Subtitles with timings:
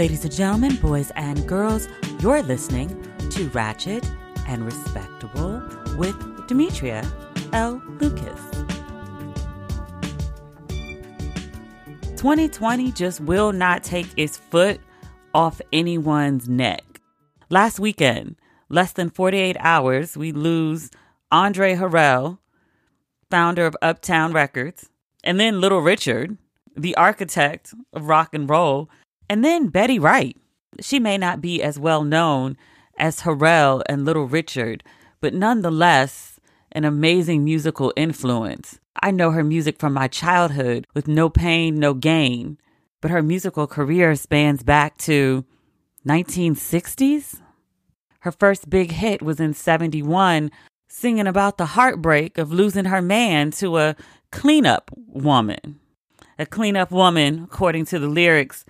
[0.00, 1.86] Ladies and gentlemen, boys and girls,
[2.20, 2.88] you're listening
[3.28, 4.02] to Ratchet
[4.46, 5.62] and Respectable
[5.98, 6.16] with
[6.46, 7.06] Demetria
[7.52, 7.82] L.
[8.00, 8.40] Lucas.
[12.16, 14.80] 2020 just will not take its foot
[15.34, 17.02] off anyone's neck.
[17.50, 18.36] Last weekend,
[18.70, 20.88] less than 48 hours, we lose
[21.30, 22.38] Andre Harrell,
[23.30, 24.88] founder of Uptown Records,
[25.22, 26.38] and then Little Richard,
[26.74, 28.88] the architect of rock and roll,
[29.30, 30.36] and then Betty Wright.
[30.80, 32.56] She may not be as well known
[32.98, 34.82] as Harrell and Little Richard,
[35.20, 36.40] but nonetheless,
[36.72, 38.80] an amazing musical influence.
[39.00, 42.58] I know her music from my childhood with No Pain, No Gain,
[43.00, 45.44] but her musical career spans back to
[46.04, 47.40] 1960s.
[48.20, 50.50] Her first big hit was in 71,
[50.88, 53.94] singing about the heartbreak of losing her man to a
[54.32, 55.78] cleanup woman.
[56.36, 58.64] A cleanup woman, according to the lyrics,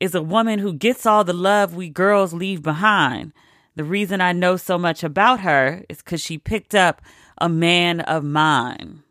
[0.00, 3.32] is a woman who gets all the love we girls leave behind.
[3.76, 7.02] The reason I know so much about her is because she picked up
[7.38, 9.02] a man of mine.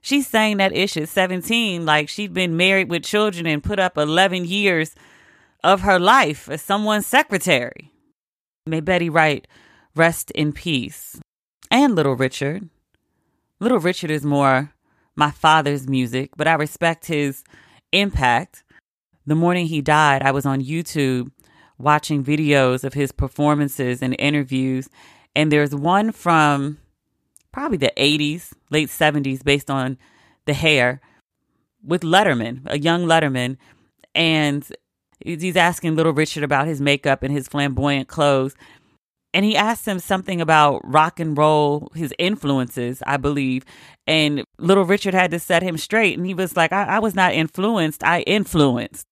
[0.00, 3.98] She sang that ish at 17 like she'd been married with children and put up
[3.98, 4.94] 11 years
[5.62, 7.92] of her life as someone's secretary.
[8.66, 9.46] May Betty Wright
[9.94, 11.20] rest in peace.
[11.70, 12.68] And Little Richard.
[13.60, 14.72] Little Richard is more
[15.16, 17.42] my father's music, but I respect his
[17.92, 18.62] impact.
[19.28, 21.30] The morning he died, I was on YouTube
[21.76, 24.88] watching videos of his performances and interviews,
[25.36, 26.78] and there's one from
[27.52, 29.98] probably the 80s, late 70s, based on
[30.46, 31.02] the hair
[31.84, 33.58] with Letterman, a young Letterman,
[34.14, 34.66] and
[35.22, 38.54] he's asking Little Richard about his makeup and his flamboyant clothes
[39.34, 43.62] and he asked him something about rock and roll, his influences, I believe.
[44.06, 46.16] And little Richard had to set him straight.
[46.16, 49.04] And he was like, I, I was not influenced, I influenced.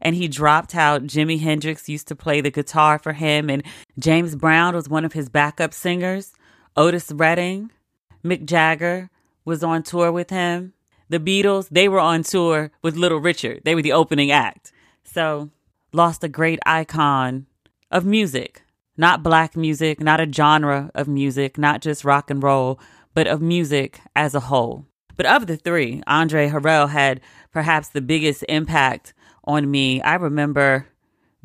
[0.00, 3.62] And he dropped how Jimi Hendrix used to play the guitar for him, and
[3.98, 6.32] James Brown was one of his backup singers.
[6.76, 7.70] Otis Redding,
[8.24, 9.10] Mick Jagger
[9.44, 10.72] was on tour with him.
[11.08, 13.62] The Beatles, they were on tour with Little Richard.
[13.64, 14.72] They were the opening act.
[15.04, 15.50] So,
[15.92, 17.46] lost a great icon
[17.90, 18.62] of music
[18.98, 22.80] not black music, not a genre of music, not just rock and roll,
[23.14, 24.84] but of music as a whole.
[25.16, 27.20] But of the three, Andre Harrell had
[27.52, 29.14] perhaps the biggest impact
[29.48, 30.00] on me.
[30.02, 30.86] I remember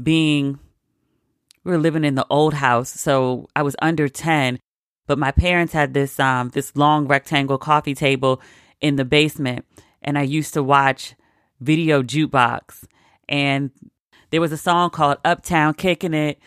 [0.01, 0.59] being,
[1.63, 4.59] we were living in the old house, so I was under 10,
[5.07, 8.41] but my parents had this, um, this long rectangle coffee table
[8.79, 9.65] in the basement,
[10.01, 11.15] and I used to watch
[11.59, 12.83] video jukebox.
[13.27, 13.71] And
[14.29, 16.39] there was a song called Uptown Kicking It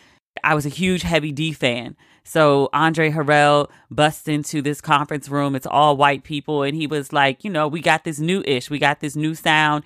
[0.43, 1.97] I was a huge Heavy D fan.
[2.25, 5.55] So Andre Harrell busts into this conference room.
[5.55, 6.63] It's all white people.
[6.63, 8.69] And he was like, you know, we got this new ish.
[8.69, 9.85] We got this new sound.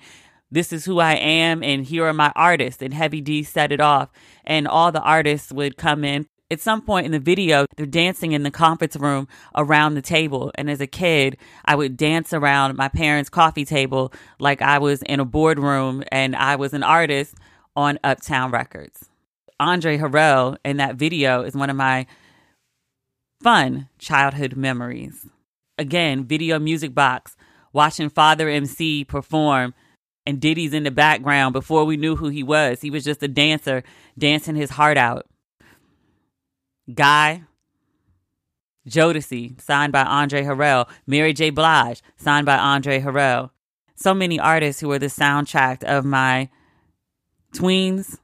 [0.51, 1.63] This is who I am.
[1.63, 2.81] And here are my artists.
[2.81, 4.09] And Heavy D set it off.
[4.43, 6.27] And all the artists would come in.
[6.51, 10.51] At some point in the video, they're dancing in the conference room around the table.
[10.55, 15.01] And as a kid, I would dance around my parents' coffee table like I was
[15.03, 17.35] in a boardroom and I was an artist
[17.75, 19.09] on Uptown Records.
[19.61, 22.05] Andre Harrell in that video is one of my
[23.41, 25.27] fun childhood memories.
[25.77, 27.37] Again, video music box,
[27.71, 29.73] watching Father MC perform
[30.25, 32.81] and Diddy's in the background before we knew who he was.
[32.81, 33.83] He was just a dancer
[34.17, 35.25] dancing his heart out.
[36.93, 37.43] Guy,
[38.87, 40.87] Jodeci, signed by Andre Harrell.
[41.07, 41.49] Mary J.
[41.49, 43.51] Blige, signed by Andre Harrell.
[43.95, 46.49] So many artists who were the soundtrack of my
[47.53, 48.17] tweens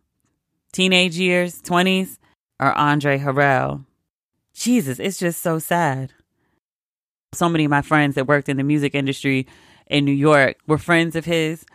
[0.72, 2.18] teenage years, 20s,
[2.60, 3.86] are Andre Harrell.
[4.54, 6.14] Jesus, it's just so sad.
[7.34, 9.48] So many of my friends that worked in the music industry
[9.88, 11.66] in New York were friends of his.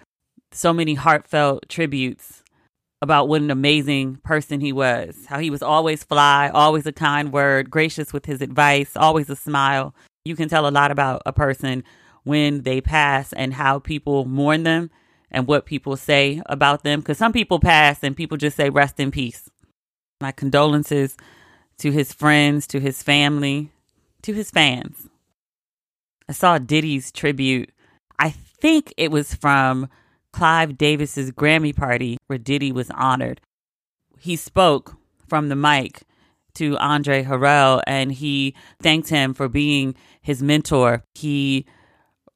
[0.54, 2.42] So many heartfelt tributes
[3.00, 5.26] about what an amazing person he was.
[5.26, 9.36] How he was always fly, always a kind word, gracious with his advice, always a
[9.36, 9.94] smile.
[10.24, 11.82] You can tell a lot about a person
[12.24, 14.90] when they pass and how people mourn them
[15.30, 17.00] and what people say about them.
[17.00, 19.50] Because some people pass and people just say, rest in peace.
[20.20, 21.16] My condolences
[21.78, 23.72] to his friends, to his family,
[24.22, 25.08] to his fans.
[26.28, 27.70] I saw Diddy's tribute.
[28.18, 29.88] I think it was from
[30.32, 33.40] Clive Davis's Grammy party where Diddy was honored.
[34.18, 34.96] He spoke
[35.28, 36.02] from the mic
[36.54, 41.04] to Andre Harrell and he thanked him for being his mentor.
[41.14, 41.66] He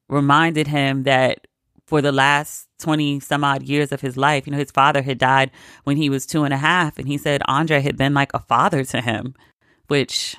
[0.08, 1.46] reminded him that
[1.86, 4.46] for the last 20 some odd years of his life.
[4.46, 5.50] You know, his father had died
[5.84, 8.40] when he was two and a half, and he said Andre had been like a
[8.40, 9.34] father to him,
[9.86, 10.36] which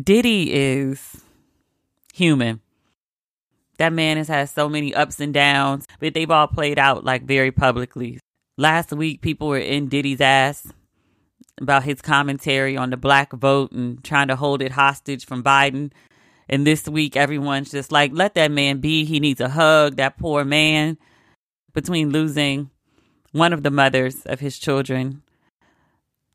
[0.00, 1.22] Diddy is
[2.12, 2.60] human.
[3.78, 7.24] That man has had so many ups and downs, but they've all played out like
[7.24, 8.20] very publicly.
[8.56, 10.72] Last week, people were in Diddy's ass
[11.60, 15.92] about his commentary on the black vote and trying to hold it hostage from Biden.
[16.48, 19.04] And this week, everyone's just like, let that man be.
[19.04, 20.98] He needs a hug, that poor man.
[21.72, 22.70] Between losing
[23.32, 25.22] one of the mothers of his children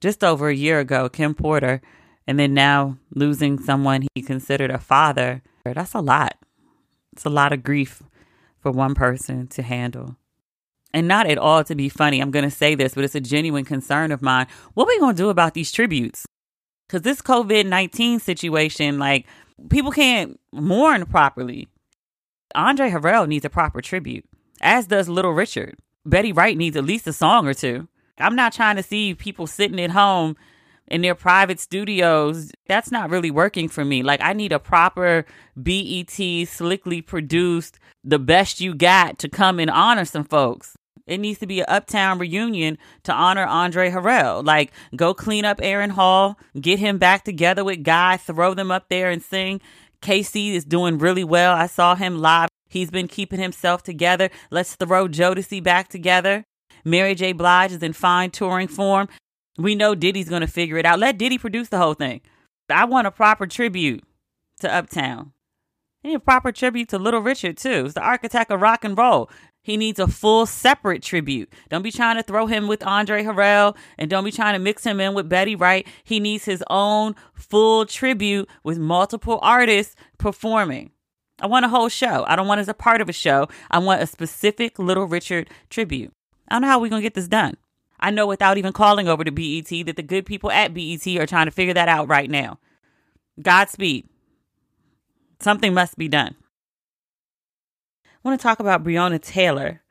[0.01, 1.81] just over a year ago, Kim Porter,
[2.27, 6.35] and then now losing someone he considered a father, that's a lot.
[7.19, 8.01] It's a lot of grief
[8.61, 10.15] for one person to handle.
[10.93, 12.21] And not at all to be funny.
[12.21, 14.47] I'm going to say this, but it's a genuine concern of mine.
[14.73, 16.25] What are we going to do about these tributes?
[16.87, 19.27] Because this COVID 19 situation, like,
[19.69, 21.67] people can't mourn properly.
[22.55, 24.23] Andre Harrell needs a proper tribute,
[24.61, 25.77] as does Little Richard.
[26.05, 27.89] Betty Wright needs at least a song or two.
[28.17, 30.37] I'm not trying to see people sitting at home
[30.89, 32.51] in their private studios.
[32.67, 34.03] That's not really working for me.
[34.03, 35.25] Like, I need a proper
[35.61, 36.11] BET,
[36.47, 40.75] slickly produced, the best you got to come and honor some folks.
[41.07, 44.45] It needs to be an uptown reunion to honor Andre Harrell.
[44.45, 48.89] Like, go clean up Aaron Hall, get him back together with Guy, throw them up
[48.89, 49.59] there and sing.
[50.01, 51.53] K-Ci is doing really well.
[51.55, 54.29] I saw him live He's been keeping himself together.
[54.51, 56.43] Let's throw Jodeci back together.
[56.85, 57.33] Mary J.
[57.33, 59.09] Blige is in fine touring form.
[59.59, 60.99] We know Diddy's going to figure it out.
[60.99, 62.21] Let Diddy produce the whole thing.
[62.69, 64.03] I want a proper tribute
[64.61, 65.33] to Uptown.
[66.03, 67.83] Need a proper tribute to Little Richard, too.
[67.83, 69.29] He's the architect of rock and roll.
[69.61, 71.51] He needs a full separate tribute.
[71.69, 74.85] Don't be trying to throw him with Andre Harrell and don't be trying to mix
[74.85, 75.85] him in with Betty Wright.
[76.05, 80.91] He needs his own full tribute with multiple artists performing.
[81.41, 82.23] I want a whole show.
[82.27, 83.49] I don't want it as a part of a show.
[83.69, 86.13] I want a specific Little Richard tribute.
[86.47, 87.57] I don't know how we're going to get this done.
[87.99, 91.25] I know without even calling over to BET that the good people at BET are
[91.25, 92.59] trying to figure that out right now.
[93.41, 94.07] Godspeed.
[95.39, 96.35] Something must be done.
[98.05, 99.81] I want to talk about Breonna Taylor.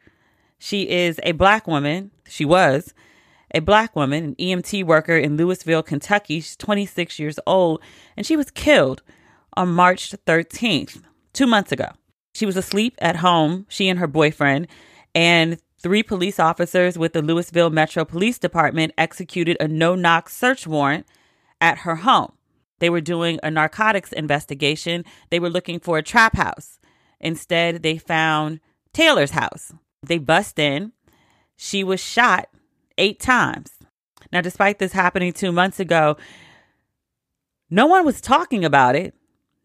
[0.58, 2.10] She is a black woman.
[2.26, 2.92] She was
[3.54, 6.40] a black woman, an EMT worker in Louisville, Kentucky.
[6.40, 7.80] She's 26 years old,
[8.16, 9.02] and she was killed
[9.56, 11.02] on March 13th
[11.32, 11.88] two months ago.
[12.34, 14.68] She was asleep at home, she and her boyfriend,
[15.14, 20.66] and three police officers with the Louisville Metro Police Department executed a no knock search
[20.66, 21.06] warrant
[21.60, 22.32] at her home.
[22.78, 26.78] They were doing a narcotics investigation, they were looking for a trap house.
[27.20, 28.60] Instead, they found
[28.92, 29.72] Taylor's house.
[30.02, 30.92] They bust in.
[31.56, 32.48] She was shot
[32.96, 33.72] eight times.
[34.32, 36.16] Now, despite this happening two months ago,
[37.70, 39.14] no one was talking about it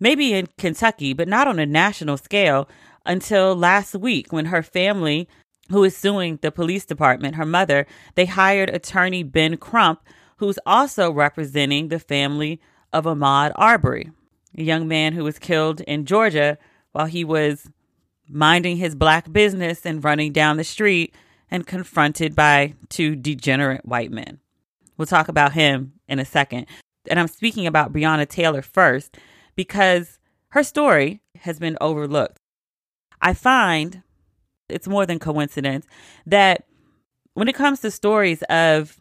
[0.04, 2.68] maybe in Kentucky, but not on a national scale
[3.06, 5.30] until last week when her family,
[5.74, 7.86] who is suing the police department, her mother,
[8.16, 10.02] they hired attorney Ben Crump,
[10.38, 12.62] who's also representing the family
[12.94, 14.12] of Ahmaud Arbery,
[14.58, 16.58] a young man who was killed in Georgia
[16.92, 17.70] while he was
[18.30, 21.14] minding his black business and running down the street
[21.50, 24.40] and confronted by two degenerate white men.
[24.98, 26.68] We'll talk about him in a second.
[27.10, 29.18] And I'm speaking about Breonna Taylor first
[29.56, 32.38] because her story has been overlooked.
[33.22, 34.04] I find
[34.70, 35.86] it's more than coincidence
[36.26, 36.66] that
[37.34, 39.00] when it comes to stories of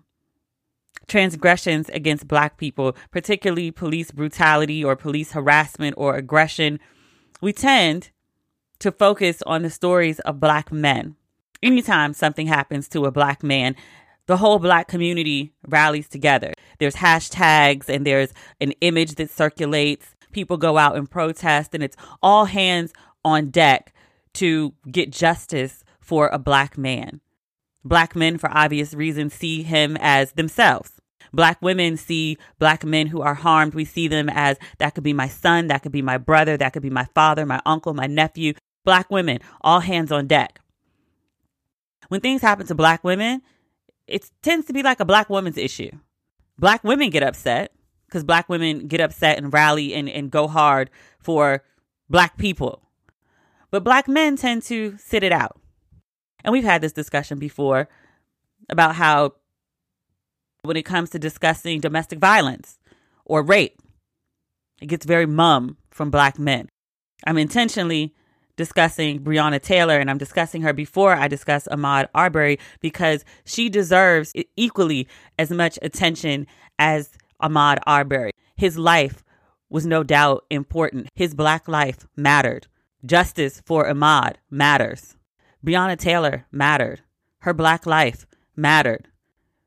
[1.06, 6.78] transgressions against Black people, particularly police brutality or police harassment or aggression,
[7.40, 8.10] we tend
[8.78, 11.16] to focus on the stories of Black men.
[11.62, 13.76] Anytime something happens to a Black man,
[14.26, 16.52] the whole Black community rallies together.
[16.78, 21.96] There's hashtags and there's an image that circulates people go out and protest, and it's
[22.22, 22.92] all hands
[23.24, 23.92] on deck
[24.34, 27.20] to get justice for a black man.
[27.84, 31.00] Black men, for obvious reasons, see him as themselves.
[31.32, 33.74] Black women see black men who are harmed.
[33.74, 36.72] We see them as that could be my son, that could be my brother, that
[36.72, 38.54] could be my father, my uncle, my nephew.
[38.84, 40.60] Black women, all hands on deck.
[42.08, 43.42] When things happen to black women,
[44.06, 45.90] it tends to be like a black woman's issue.
[46.58, 47.72] Black women get upset
[48.06, 51.62] because black women get upset and rally and, and go hard for
[52.10, 52.82] black people.
[53.72, 55.58] But black men tend to sit it out.
[56.44, 57.88] And we've had this discussion before
[58.68, 59.32] about how
[60.62, 62.78] when it comes to discussing domestic violence
[63.24, 63.80] or rape,
[64.80, 66.68] it gets very mum from black men.
[67.26, 68.14] I'm intentionally
[68.56, 74.32] discussing Breonna Taylor and I'm discussing her before I discuss Ahmaud Arbery because she deserves
[74.56, 76.46] equally as much attention
[76.78, 77.10] as
[77.42, 78.32] Ahmaud Arbery.
[78.56, 79.24] His life
[79.70, 81.08] was no doubt important.
[81.14, 82.66] His black life mattered.
[83.04, 85.16] Justice for Ahmaud matters.
[85.66, 87.00] Breonna Taylor mattered.
[87.40, 89.08] Her black life mattered.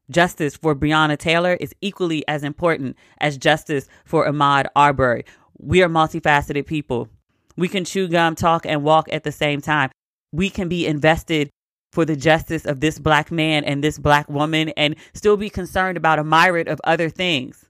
[0.09, 5.25] Justice for Breonna Taylor is equally as important as justice for Ahmaud Arbery.
[5.57, 7.09] We are multifaceted people.
[7.57, 9.91] We can chew gum, talk, and walk at the same time.
[10.31, 11.49] We can be invested
[11.91, 15.97] for the justice of this black man and this black woman and still be concerned
[15.97, 17.65] about a myriad of other things.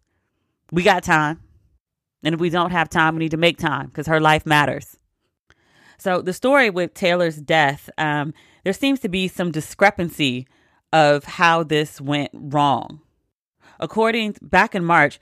[0.71, 1.41] We got time.
[2.23, 4.97] And if we don't have time, we need to make time because her life matters.
[5.97, 8.33] So, the story with Taylor's death, um,
[8.63, 10.47] there seems to be some discrepancy
[10.91, 13.01] of how this went wrong.
[13.79, 15.19] According back in March,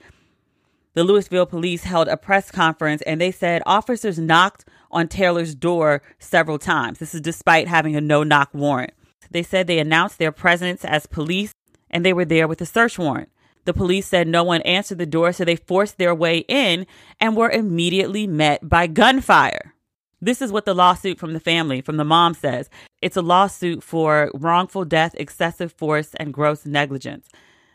[0.94, 6.02] the Louisville police held a press conference and they said officers knocked on Taylor's door
[6.20, 7.00] several times.
[7.00, 8.92] This is despite having a no knock warrant.
[9.30, 11.52] They said they announced their presence as police
[11.90, 13.28] and they were there with a search warrant.
[13.64, 16.86] The police said no one answered the door, so they forced their way in
[17.18, 19.73] and were immediately met by gunfire.
[20.20, 22.70] This is what the lawsuit from the family, from the mom says.
[23.02, 27.28] It's a lawsuit for wrongful death, excessive force, and gross negligence.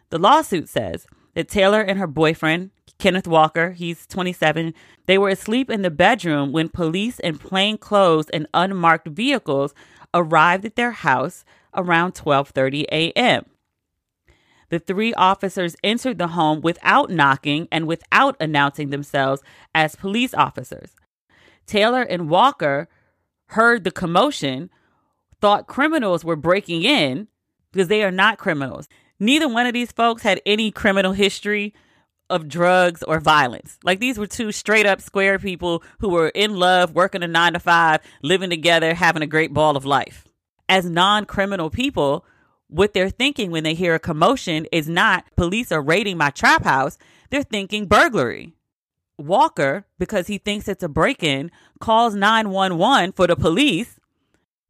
[0.10, 1.06] The lawsuit says
[1.36, 4.74] that Taylor and her boyfriend, Kenneth Walker, he's 27,
[5.06, 9.74] they were asleep in the bedroom when police in plain clothes and unmarked vehicles
[10.14, 13.46] arrived at their house around 12:30 a.m.
[14.70, 19.42] The three officers entered the home without knocking and without announcing themselves
[19.74, 20.96] as police officers.
[21.70, 22.90] Taylor and Walker
[23.48, 24.72] heard the commotion,
[25.40, 27.28] thought criminals were breaking in
[27.72, 28.90] because they are not criminals.
[29.20, 31.76] Neither one of these folks had any criminal history
[32.28, 33.78] of drugs or violence.
[33.84, 37.54] Like these were two straight up square people who were in love, working a nine
[37.54, 40.26] to five, living together, having a great ball of life.
[40.68, 42.26] As non criminal people,
[42.68, 46.64] what they're thinking when they hear a commotion is not police are raiding my trap
[46.64, 46.98] house,
[47.30, 48.54] they're thinking burglary.
[49.20, 54.00] Walker, because he thinks it's a break in, calls 911 for the police.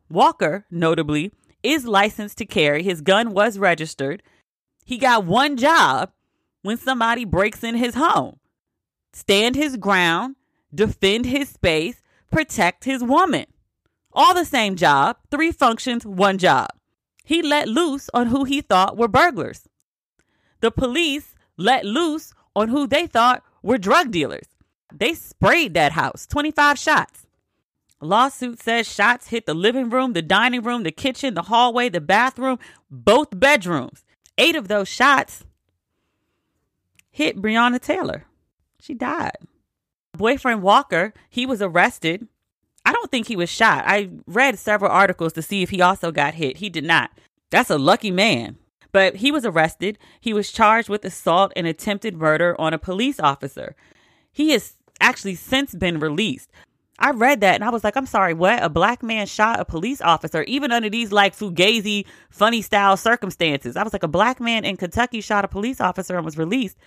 [0.09, 2.83] Walker, notably, is licensed to carry.
[2.83, 4.23] His gun was registered.
[4.85, 6.11] He got one job
[6.63, 8.39] when somebody breaks in his home
[9.11, 10.35] stand his ground,
[10.73, 12.01] defend his space,
[12.31, 13.45] protect his woman.
[14.13, 16.69] All the same job, three functions, one job.
[17.25, 19.67] He let loose on who he thought were burglars.
[20.61, 24.47] The police let loose on who they thought were drug dealers.
[24.93, 27.27] They sprayed that house, 25 shots.
[28.01, 32.01] Lawsuit says shots hit the living room, the dining room, the kitchen, the hallway, the
[32.01, 32.57] bathroom,
[32.89, 34.05] both bedrooms.
[34.37, 35.43] Eight of those shots
[37.11, 38.25] hit Breonna Taylor.
[38.79, 39.37] She died.
[40.13, 42.27] Boyfriend Walker, he was arrested.
[42.85, 43.83] I don't think he was shot.
[43.85, 46.57] I read several articles to see if he also got hit.
[46.57, 47.11] He did not.
[47.49, 48.57] That's a lucky man.
[48.91, 49.97] But he was arrested.
[50.19, 53.75] He was charged with assault and attempted murder on a police officer.
[54.31, 56.49] He has actually since been released.
[57.01, 58.61] I read that and I was like, I'm sorry, what?
[58.61, 63.77] A black man shot a police officer, even under these like fugazi, funny style circumstances.
[63.77, 66.77] I was like, a black man in Kentucky shot a police officer and was released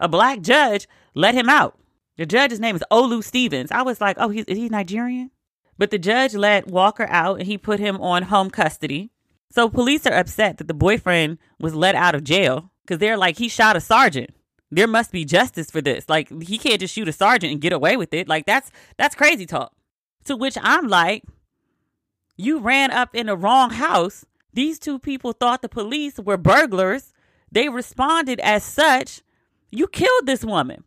[0.00, 1.78] a black judge let him out.
[2.16, 3.70] The judge's name is Olu Stevens.
[3.70, 5.30] I was like, oh, he's, is he Nigerian?
[5.78, 9.10] But the judge let Walker out and he put him on home custody.
[9.50, 13.38] So police are upset that the boyfriend was let out of jail because they're like,
[13.38, 14.30] he shot a sergeant.
[14.70, 16.08] There must be justice for this.
[16.08, 18.28] Like he can't just shoot a sergeant and get away with it.
[18.28, 19.72] Like that's that's crazy talk.
[20.24, 21.24] To which I'm like,
[22.36, 24.24] you ran up in the wrong house.
[24.52, 27.12] These two people thought the police were burglars.
[27.50, 29.22] They responded as such.
[29.70, 30.84] You killed this woman.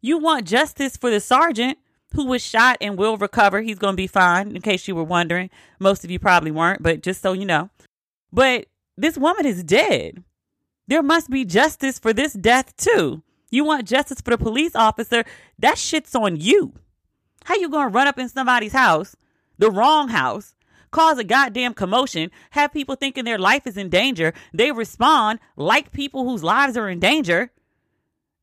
[0.00, 1.78] You want justice for the sergeant
[2.14, 3.60] who was shot and will recover.
[3.60, 5.50] He's going to be fine, in case you were wondering.
[5.78, 7.70] Most of you probably weren't, but just so you know.
[8.32, 8.66] But
[8.96, 10.22] this woman is dead.
[10.86, 13.22] There must be justice for this death, too.
[13.50, 15.24] You want justice for the police officer.
[15.58, 16.74] That shit's on you.
[17.44, 19.16] How you going to run up in somebody's house,
[19.58, 20.54] the wrong house,
[20.90, 24.32] cause a goddamn commotion, have people thinking their life is in danger.
[24.52, 27.50] They respond like people whose lives are in danger.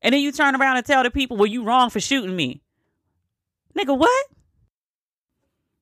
[0.02, 2.60] And then you turn around and tell the people, well, you wrong for shooting me.
[3.76, 4.26] Nigga, what?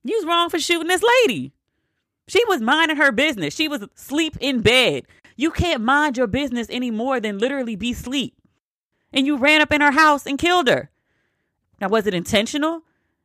[0.03, 1.53] You's wrong for shooting this lady.
[2.29, 3.55] She was minding her business.
[3.55, 5.05] She was sleep in bed.
[5.37, 8.35] You can't mind your business any more than literally be sleep.
[9.13, 10.91] And you ran up in her house and killed her.
[11.81, 12.83] Now, was it intentional?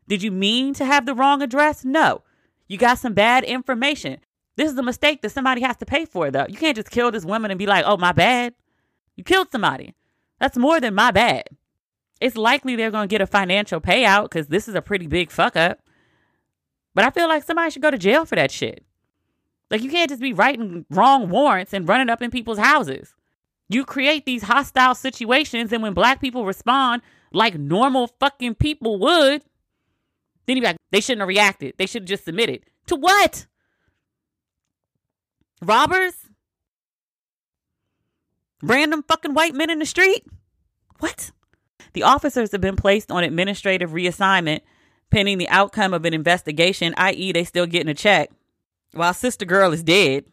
[0.08, 1.86] Did you mean to have the wrong address?
[1.86, 2.24] No.
[2.68, 4.20] You got some bad information.
[4.56, 6.46] This is a mistake that somebody has to pay for, though.
[6.48, 8.54] You can't just kill this woman and be like, oh, my bad.
[9.16, 9.94] You killed somebody.
[10.40, 11.44] That's more than my bad.
[12.22, 15.32] It's likely they're going to get a financial payout because this is a pretty big
[15.32, 15.80] fuck up.
[16.94, 18.86] But I feel like somebody should go to jail for that shit.
[19.70, 23.14] Like, you can't just be writing wrong warrants and running up in people's houses.
[23.68, 27.02] You create these hostile situations, and when black people respond
[27.34, 29.44] like normal fucking people would,
[30.46, 31.74] then you like, they shouldn't have reacted.
[31.78, 32.62] They should have just submitted.
[32.88, 33.48] To what?
[35.62, 36.14] Robbers?
[38.62, 40.24] Random fucking white men in the street?
[41.00, 41.32] What?
[41.96, 44.60] The officers have been placed on administrative reassignment
[45.12, 48.32] pending the outcome of an investigation, i.e., they still getting a check,
[48.92, 50.26] while sister girl is dead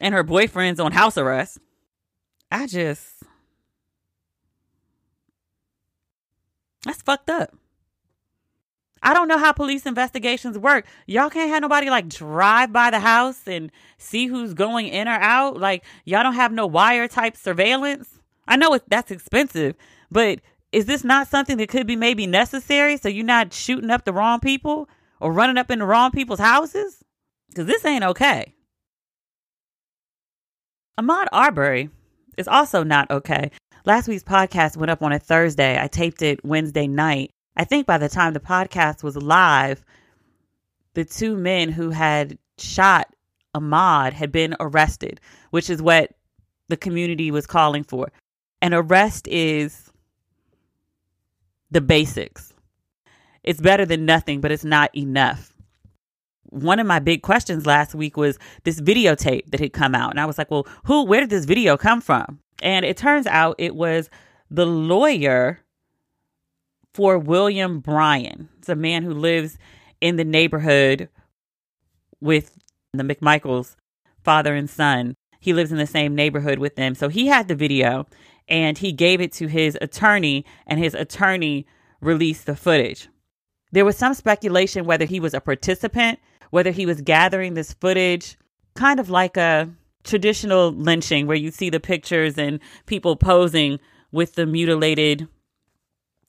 [0.00, 1.58] and her boyfriend's on house arrest.
[2.48, 3.24] I just.
[6.84, 7.52] That's fucked up.
[9.02, 10.86] I don't know how police investigations work.
[11.06, 15.18] Y'all can't have nobody like drive by the house and see who's going in or
[15.18, 15.58] out.
[15.58, 18.21] Like, y'all don't have no wire type surveillance.
[18.46, 19.76] I know it, that's expensive,
[20.10, 20.40] but
[20.72, 24.12] is this not something that could be maybe necessary so you're not shooting up the
[24.12, 24.88] wrong people
[25.20, 27.04] or running up in the wrong people's houses?
[27.48, 28.54] Because this ain't okay.
[30.98, 31.90] Ahmaud Arbery
[32.38, 33.50] is also not okay.
[33.84, 35.80] Last week's podcast went up on a Thursday.
[35.80, 37.30] I taped it Wednesday night.
[37.56, 39.84] I think by the time the podcast was live,
[40.94, 43.14] the two men who had shot
[43.54, 45.20] Ahmaud had been arrested,
[45.50, 46.12] which is what
[46.68, 48.10] the community was calling for.
[48.62, 49.90] An arrest is
[51.72, 52.54] the basics.
[53.42, 55.52] It's better than nothing, but it's not enough.
[56.44, 60.10] One of my big questions last week was this videotape that had come out.
[60.10, 62.38] And I was like, well, who, where did this video come from?
[62.62, 64.08] And it turns out it was
[64.48, 65.58] the lawyer
[66.94, 68.48] for William Bryan.
[68.58, 69.58] It's a man who lives
[70.00, 71.08] in the neighborhood
[72.20, 72.56] with
[72.92, 73.74] the McMichaels,
[74.22, 75.16] father and son.
[75.40, 76.94] He lives in the same neighborhood with them.
[76.94, 78.06] So he had the video
[78.48, 81.66] and he gave it to his attorney, and his attorney
[82.00, 83.08] released the footage.
[83.70, 86.18] There was some speculation whether he was a participant,
[86.50, 88.36] whether he was gathering this footage,
[88.74, 89.70] kind of like a
[90.04, 93.78] traditional lynching where you see the pictures and people posing
[94.10, 95.28] with the mutilated,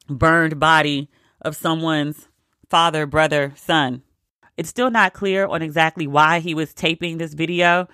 [0.07, 1.09] burned body
[1.41, 2.29] of someone's
[2.69, 4.03] father, brother, son.
[4.55, 7.87] It's still not clear on exactly why he was taping this video,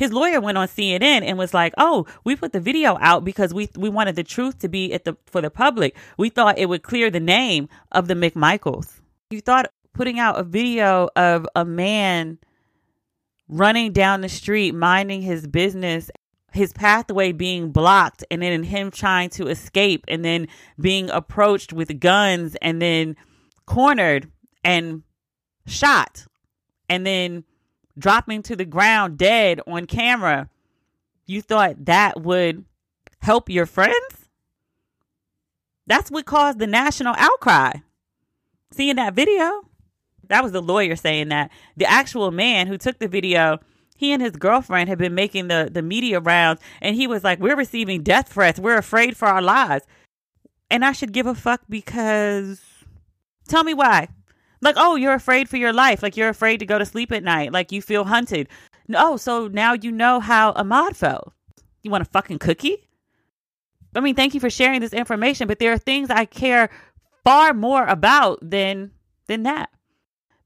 [0.00, 3.52] his lawyer went on CNN and was like, "Oh, we put the video out because
[3.52, 5.94] we we wanted the truth to be at the for the public.
[6.16, 9.00] We thought it would clear the name of the McMichaels.
[9.28, 12.38] You thought putting out a video of a man
[13.46, 16.10] running down the street minding his business
[16.52, 20.48] his pathway being blocked and then him trying to escape and then
[20.80, 23.16] being approached with guns and then
[23.66, 24.30] cornered
[24.64, 25.02] and
[25.66, 26.26] shot
[26.88, 27.44] and then
[27.98, 30.48] dropping to the ground dead on camera,
[31.26, 32.64] you thought that would
[33.20, 34.28] help your friends?
[35.86, 37.72] That's what caused the national outcry.
[38.72, 39.62] Seeing that video,
[40.28, 41.50] that was the lawyer saying that.
[41.76, 43.58] The actual man who took the video,
[43.96, 47.40] he and his girlfriend had been making the, the media rounds, and he was like,
[47.40, 48.60] We're receiving death threats.
[48.60, 49.84] We're afraid for our lives.
[50.70, 52.60] And I should give a fuck because
[53.48, 54.08] tell me why.
[54.62, 56.02] Like, oh, you're afraid for your life.
[56.02, 57.52] Like, you're afraid to go to sleep at night.
[57.52, 58.48] Like, you feel hunted.
[58.94, 61.32] Oh, so now you know how Ahmaud felt.
[61.82, 62.88] You want a fucking cookie?
[63.94, 66.70] I mean, thank you for sharing this information, but there are things I care
[67.24, 68.92] far more about than
[69.26, 69.70] than that.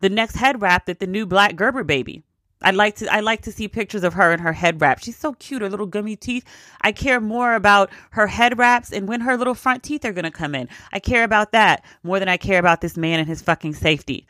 [0.01, 2.23] The next head wrap that the new Black Gerber baby.
[2.65, 5.01] I'd like to I like to see pictures of her and her head wrap.
[5.01, 6.45] She's so cute, her little gummy teeth.
[6.81, 10.31] I care more about her head wraps and when her little front teeth are gonna
[10.31, 10.69] come in.
[10.93, 14.27] I care about that more than I care about this man and his fucking safety.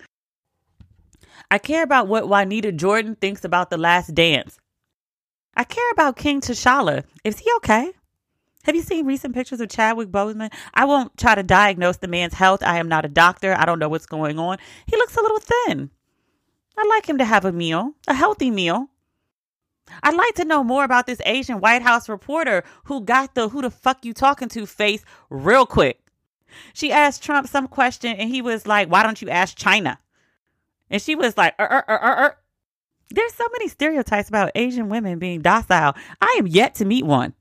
[1.51, 4.59] I care about what Juanita Jordan thinks about the last dance.
[5.57, 7.05] I care about King T'Challa.
[7.23, 7.93] Is he okay?
[8.65, 10.51] Have you seen recent pictures of Chadwick Boseman?
[10.73, 12.63] I won't try to diagnose the man's health.
[12.63, 13.55] I am not a doctor.
[13.57, 14.57] I don't know what's going on.
[14.87, 15.91] He looks a little thin.
[16.77, 18.89] I'd like him to have a meal, a healthy meal.
[20.03, 23.63] I'd like to know more about this Asian White House reporter who got the who
[23.63, 26.01] the fuck you talking to face real quick.
[26.73, 29.99] She asked Trump some question and he was like, Why don't you ask China?
[30.91, 32.37] And she was like, er, er, er, er.
[33.11, 35.95] There's so many stereotypes about Asian women being docile.
[36.21, 37.35] I am yet to meet one.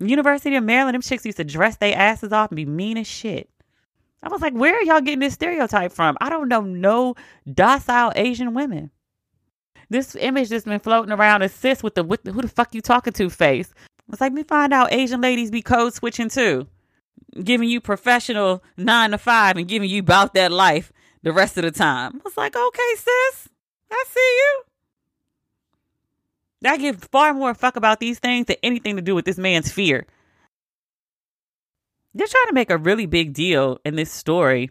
[0.00, 3.06] University of Maryland, them chicks used to dress their asses off and be mean as
[3.06, 3.48] shit.
[4.22, 6.16] I was like, where are y'all getting this stereotype from?
[6.20, 7.14] I don't know no
[7.52, 8.90] docile Asian women.
[9.90, 12.80] This image that's been floating around assists with the, with the who the fuck you
[12.80, 13.74] talking to face.
[14.10, 16.66] It's like me find out Asian ladies be code switching too.
[17.42, 21.64] Giving you professional nine to five and giving you about that life the rest of
[21.64, 22.12] the time.
[22.14, 23.48] I was like, okay, sis,
[23.90, 24.62] I see you.
[26.64, 29.72] I give far more fuck about these things than anything to do with this man's
[29.72, 30.06] fear
[32.14, 34.70] they're trying to make a really big deal in this story.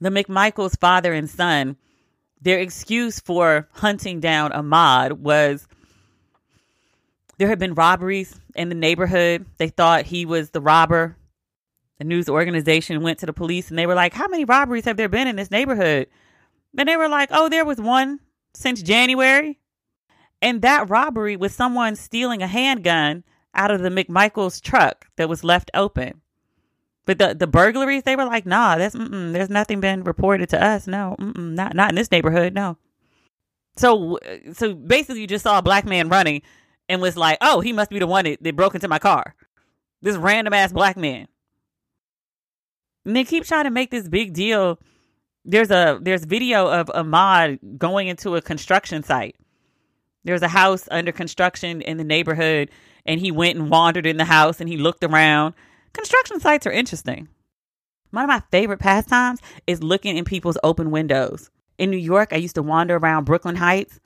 [0.00, 1.76] The McMichaels father and son,
[2.40, 5.66] their excuse for hunting down Ahmaud was
[7.38, 9.46] there had been robberies in the neighborhood.
[9.58, 11.16] They thought he was the robber.
[11.98, 14.96] The news organization went to the police and they were like, How many robberies have
[14.96, 16.08] there been in this neighborhood?
[16.76, 18.20] And they were like, Oh, there was one
[18.52, 19.58] since January.
[20.42, 25.44] And that robbery was someone stealing a handgun out of the McMichaels truck that was
[25.44, 26.20] left open.
[27.06, 30.86] But the the burglaries, they were like, nah, that's there's nothing been reported to us.
[30.86, 32.54] No, not not in this neighborhood.
[32.54, 32.78] No.
[33.76, 34.18] So
[34.52, 36.42] so basically, you just saw a black man running
[36.88, 39.34] and was like, oh, he must be the one that, that broke into my car.
[40.02, 41.28] This random ass black man.
[43.04, 44.78] And they keep trying to make this big deal.
[45.44, 49.36] There's a there's video of Ahmaud going into a construction site.
[50.24, 52.70] There's a house under construction in the neighborhood,
[53.06, 55.54] and he went and wandered in the house and he looked around.
[55.92, 57.28] Construction sites are interesting.
[58.10, 61.50] One of my favorite pastimes is looking in people's open windows.
[61.78, 63.98] In New York, I used to wander around Brooklyn Heights.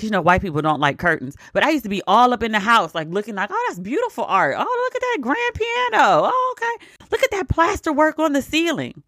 [0.00, 2.52] You know, white people don't like curtains, but I used to be all up in
[2.52, 4.54] the house, like looking like, oh, that's beautiful art.
[4.58, 6.30] Oh, look at that grand piano.
[6.30, 7.06] Oh, okay.
[7.10, 9.02] Look at that plaster work on the ceiling.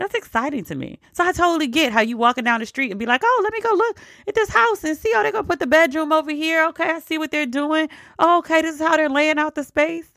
[0.00, 0.98] That's exciting to me.
[1.12, 3.52] So I totally get how you walking down the street and be like, oh, let
[3.52, 6.30] me go look at this house and see how they're gonna put the bedroom over
[6.30, 6.66] here.
[6.68, 7.90] Okay, I see what they're doing.
[8.18, 10.10] Oh, okay, this is how they're laying out the space.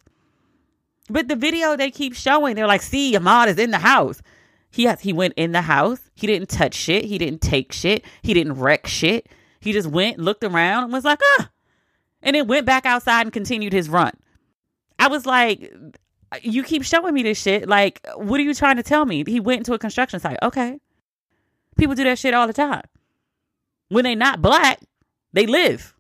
[1.10, 4.22] But the video they keep showing, they're like, see, Ahmaud is in the house.
[4.72, 6.00] He has he went in the house.
[6.16, 7.04] He didn't touch shit.
[7.04, 8.06] He didn't take shit.
[8.22, 9.28] He didn't wreck shit.
[9.60, 11.50] He just went, looked around, and was like, ah.
[12.22, 14.14] And then went back outside and continued his run.
[14.98, 15.74] I was like,
[16.42, 17.68] you keep showing me this shit.
[17.68, 19.24] Like, what are you trying to tell me?
[19.26, 20.38] He went into a construction site.
[20.42, 20.80] Okay.
[21.78, 22.84] People do that shit all the time.
[23.90, 24.80] When they not black,
[25.34, 25.94] they live.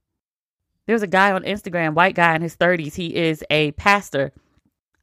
[0.86, 2.96] There's a guy on Instagram, white guy in his 30s.
[2.96, 4.32] He is a pastor.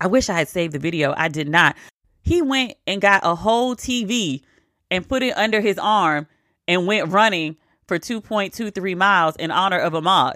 [0.00, 1.14] I wish I had saved the video.
[1.16, 1.76] I did not.
[2.22, 4.42] He went and got a whole TV
[4.90, 6.26] and put it under his arm
[6.68, 10.34] and went running for 2.23 miles in honor of Ahmaud.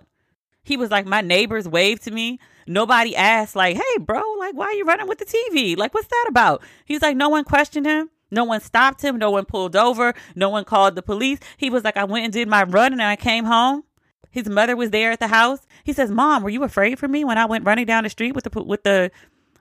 [0.64, 2.40] He was like, My neighbors waved to me.
[2.66, 5.76] Nobody asked, like, hey, bro, like, why are you running with the TV?
[5.76, 6.62] Like, what's that about?
[6.86, 8.10] He's like, no one questioned him.
[8.30, 9.18] No one stopped him.
[9.18, 10.14] No one pulled over.
[10.34, 11.38] No one called the police.
[11.56, 13.84] He was like, I went and did my run and I came home.
[14.30, 15.60] His mother was there at the house.
[15.84, 18.34] He says, Mom, were you afraid for me when I went running down the street
[18.34, 19.12] with the with the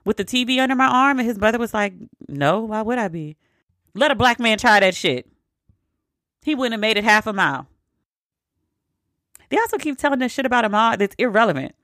[0.04, 1.20] with the TV under my arm?
[1.20, 1.92] And his mother was like,
[2.28, 3.36] No, why would I be?
[3.94, 5.28] Let a black man try that shit.
[6.42, 7.68] He wouldn't have made it half a mile.
[9.54, 11.76] They also keep telling this shit about Ahmaud that's irrelevant.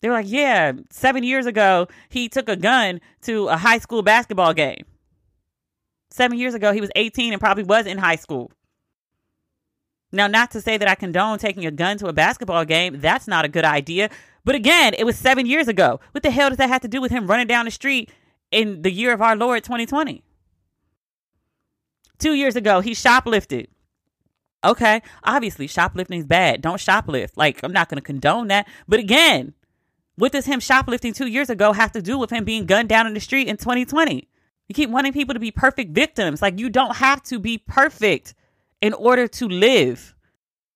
[0.00, 4.00] They were like, yeah, seven years ago, he took a gun to a high school
[4.00, 4.86] basketball game.
[6.08, 8.50] Seven years ago, he was 18 and probably was in high school.
[10.10, 12.98] Now, not to say that I condone taking a gun to a basketball game.
[12.98, 14.08] That's not a good idea.
[14.42, 16.00] But again, it was seven years ago.
[16.12, 18.10] What the hell does that have to do with him running down the street
[18.50, 20.22] in the year of our Lord 2020?
[22.18, 23.66] Two years ago, he shoplifted.
[24.64, 26.62] Okay, obviously, shoplifting is bad.
[26.62, 27.32] Don't shoplift.
[27.36, 28.66] Like, I'm not going to condone that.
[28.88, 29.54] But again,
[30.16, 33.06] what does him shoplifting two years ago have to do with him being gunned down
[33.06, 34.28] in the street in 2020?
[34.68, 36.42] You keep wanting people to be perfect victims.
[36.42, 38.34] Like, you don't have to be perfect
[38.80, 40.14] in order to live.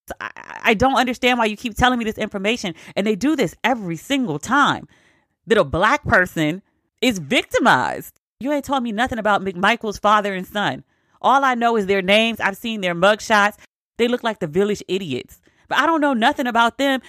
[0.08, 0.30] So I,
[0.64, 2.74] I don't understand why you keep telling me this information.
[2.94, 4.86] And they do this every single time
[5.48, 6.62] that a black person
[7.00, 8.20] is victimized.
[8.38, 10.84] You ain't told me nothing about McMichael's father and son.
[11.20, 12.40] All I know is their names.
[12.40, 13.56] I've seen their mugshots.
[14.02, 15.40] They look like the village idiots.
[15.68, 17.00] But I don't know nothing about them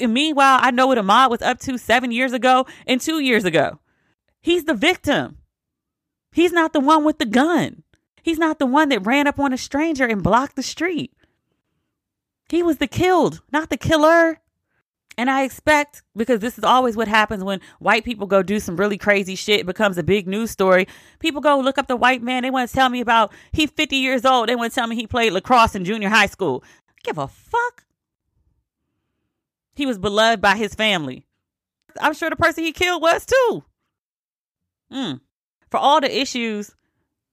[0.00, 3.44] and meanwhile, I know what Ahmaud was up to seven years ago and two years
[3.44, 3.80] ago.
[4.42, 5.38] He's the victim.
[6.32, 7.82] He's not the one with the gun.
[8.22, 11.12] He's not the one that ran up on a stranger and blocked the street.
[12.48, 14.39] He was the killed, not the killer.
[15.20, 18.76] And I expect, because this is always what happens when white people go do some
[18.76, 20.88] really crazy shit, it becomes a big news story.
[21.18, 22.42] People go look up the white man.
[22.42, 24.48] They want to tell me about he's 50 years old.
[24.48, 26.64] They want to tell me he played lacrosse in junior high school.
[27.04, 27.84] Give a fuck.
[29.74, 31.26] He was beloved by his family.
[32.00, 33.64] I'm sure the person he killed was too.
[34.90, 35.20] Mm.
[35.70, 36.74] For all the issues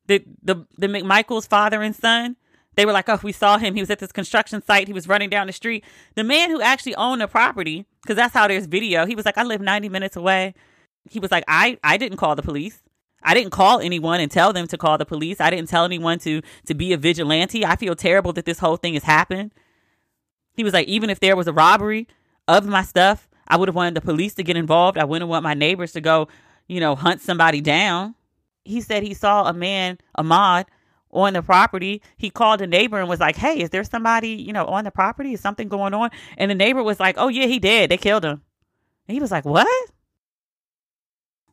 [0.07, 2.35] that the the McMichael's father and son,
[2.77, 3.75] they were like, oh, we saw him.
[3.75, 4.87] He was at this construction site.
[4.87, 5.83] He was running down the street.
[6.15, 9.05] The man who actually owned the property, because that's how there's video.
[9.05, 10.53] He was like, I live 90 minutes away.
[11.09, 12.81] He was like, I I didn't call the police.
[13.23, 15.41] I didn't call anyone and tell them to call the police.
[15.41, 17.65] I didn't tell anyone to to be a vigilante.
[17.65, 19.51] I feel terrible that this whole thing has happened.
[20.53, 22.07] He was like, even if there was a robbery,
[22.47, 23.27] of my stuff.
[23.47, 24.97] I would have wanted the police to get involved.
[24.97, 26.27] I wouldn't want my neighbors to go,
[26.67, 28.15] you know, hunt somebody down.
[28.63, 30.65] He said he saw a man, Ahmaud,
[31.11, 32.01] on the property.
[32.17, 34.91] He called a neighbor and was like, Hey, is there somebody, you know, on the
[34.91, 35.33] property?
[35.33, 36.09] Is something going on?
[36.37, 37.89] And the neighbor was like, Oh, yeah, he did.
[37.89, 38.41] They killed him.
[39.07, 39.67] And he was like, What?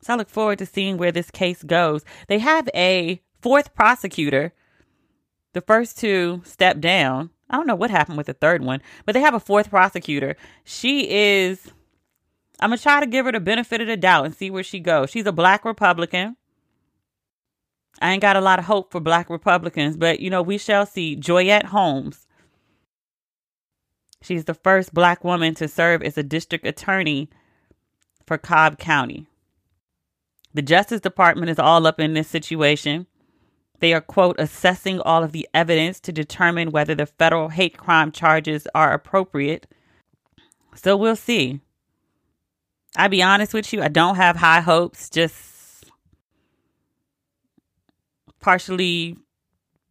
[0.01, 2.05] So I look forward to seeing where this case goes.
[2.27, 4.53] They have a fourth prosecutor.
[5.53, 7.31] The first two stepped down.
[7.49, 10.35] I don't know what happened with the third one, but they have a fourth prosecutor.
[10.63, 11.71] She is,
[12.59, 14.63] I'm going to try to give her the benefit of the doubt and see where
[14.63, 15.09] she goes.
[15.09, 16.37] She's a black Republican.
[18.01, 20.85] I ain't got a lot of hope for black Republicans, but you know, we shall
[20.85, 21.15] see.
[21.15, 22.27] Joyette Holmes.
[24.21, 27.29] She's the first black woman to serve as a district attorney
[28.25, 29.27] for Cobb County.
[30.53, 33.07] The Justice Department is all up in this situation.
[33.79, 38.11] They are, quote, assessing all of the evidence to determine whether the federal hate crime
[38.11, 39.67] charges are appropriate.
[40.75, 41.59] So we'll see.
[42.97, 45.54] I'll be honest with you, I don't have high hopes, just
[48.45, 49.17] partially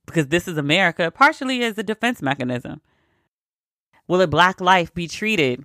[0.07, 2.81] because this is America, partially as a defense mechanism.
[4.07, 5.65] Will a black life be treated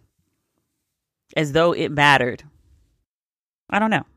[1.37, 2.43] as though it mattered?
[3.69, 4.07] I don't know.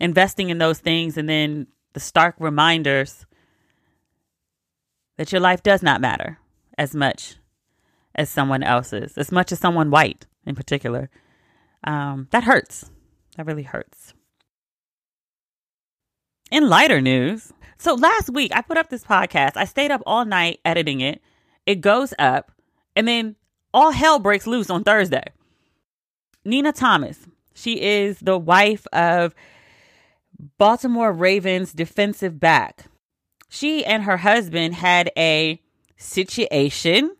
[0.00, 3.26] Investing in those things and then the stark reminders
[5.16, 6.40] that your life does not matter
[6.76, 7.36] as much
[8.16, 11.10] as someone else's, as much as someone white in particular.
[11.84, 12.90] Um, that hurts.
[13.36, 14.14] That really hurts.
[16.50, 19.52] In lighter news, so last week I put up this podcast.
[19.56, 21.20] I stayed up all night editing it.
[21.66, 22.52] It goes up,
[22.94, 23.36] and then
[23.72, 25.24] all hell breaks loose on Thursday.
[26.44, 29.34] Nina Thomas, she is the wife of
[30.58, 32.86] Baltimore Ravens defensive back.
[33.48, 35.60] She and her husband had a
[35.96, 37.16] situation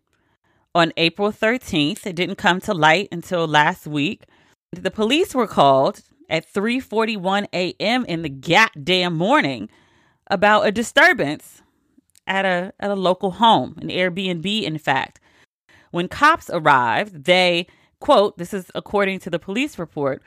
[0.75, 2.07] on April 13th.
[2.07, 4.25] It didn't come to light until last week.
[4.73, 8.05] The police were called at 3:41 a.m.
[8.07, 9.69] in the goddamn morning
[10.29, 11.63] about a disturbance
[12.27, 15.21] at a at a local home, an Airbnb in fact.
[15.91, 17.67] When cops arrived, they
[18.05, 20.23] quote, this is according to the police report,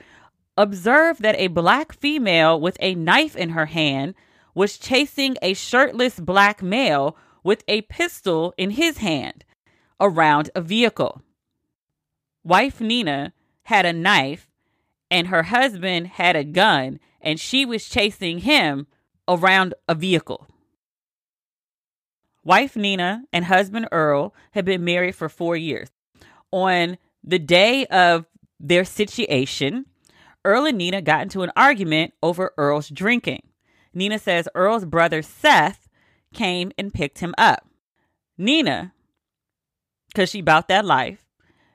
[0.57, 4.15] observed that a black female with a knife in her hand
[4.55, 9.45] was chasing a shirtless black male with a pistol in his hand
[9.99, 11.21] around a vehicle.
[12.43, 13.33] Wife Nina
[13.63, 14.49] had a knife
[15.12, 18.88] and her husband had a gun and she was chasing him
[19.27, 20.47] around a vehicle.
[22.43, 25.89] Wife Nina and husband Earl had been married for four years.
[26.51, 28.25] On the day of
[28.59, 29.85] their situation,
[30.45, 33.43] Earl and Nina got into an argument over Earl's drinking.
[33.93, 35.89] Nina says Earl's brother Seth
[36.33, 37.67] came and picked him up.
[38.37, 38.93] Nina,
[40.07, 41.25] because she bought that life,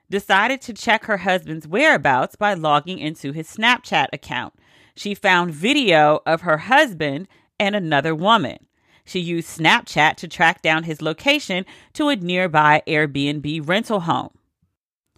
[0.08, 4.54] decided to check her husband's whereabouts by logging into his Snapchat account.
[4.94, 7.28] She found video of her husband
[7.62, 8.58] and another woman.
[9.04, 14.30] She used Snapchat to track down his location to a nearby Airbnb rental home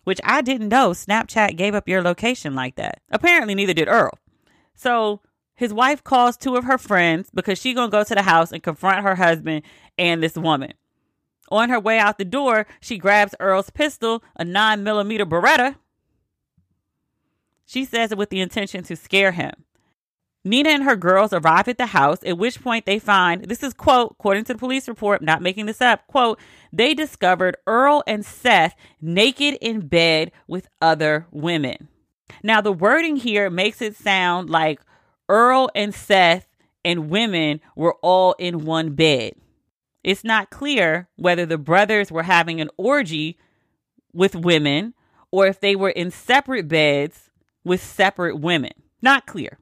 [0.05, 3.01] which I didn't know Snapchat gave up your location like that.
[3.11, 4.19] Apparently, neither did Earl.
[4.75, 5.21] So
[5.55, 8.63] his wife calls two of her friends because she gonna go to the house and
[8.63, 9.63] confront her husband
[9.99, 10.75] and this woman.
[11.51, 15.77] On her way out the door, she grabs Earl's pistol, a nine millimeter Beretta.
[17.67, 19.53] She says it with the intention to scare him.
[20.45, 23.73] Nina and her girls arrive at the house, at which point they find this is,
[23.73, 26.39] quote, according to the police report, not making this up, quote,
[26.73, 31.89] they discovered Earl and Seth naked in bed with other women.
[32.43, 34.81] Now, the wording here makes it sound like
[35.29, 36.47] Earl and Seth
[36.85, 39.33] and women were all in one bed.
[40.03, 43.39] It's not clear whether the brothers were having an orgy
[44.13, 44.93] with women
[45.31, 47.31] or if they were in separate beds
[47.65, 48.73] with separate women.
[49.01, 49.59] Not clear.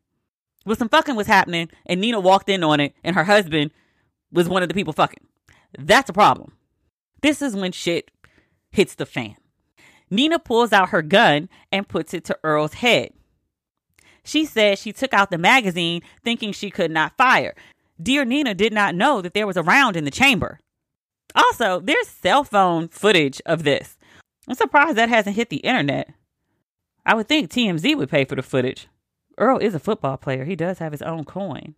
[0.64, 3.72] But some fucking was happening, and Nina walked in on it, and her husband
[4.30, 5.26] was one of the people fucking.
[5.78, 6.52] That's a problem.
[7.20, 8.10] This is when shit
[8.70, 9.36] hits the fan.
[10.10, 13.12] Nina pulls out her gun and puts it to Earl's head.
[14.24, 17.54] She said she took out the magazine thinking she could not fire.
[18.00, 20.60] Dear Nina did not know that there was a round in the chamber.
[21.34, 23.96] Also, there's cell phone footage of this.
[24.46, 26.10] I'm surprised that hasn't hit the internet.
[27.06, 28.88] I would think TMZ would pay for the footage.
[29.38, 30.44] Earl is a football player.
[30.44, 31.74] He does have his own coin.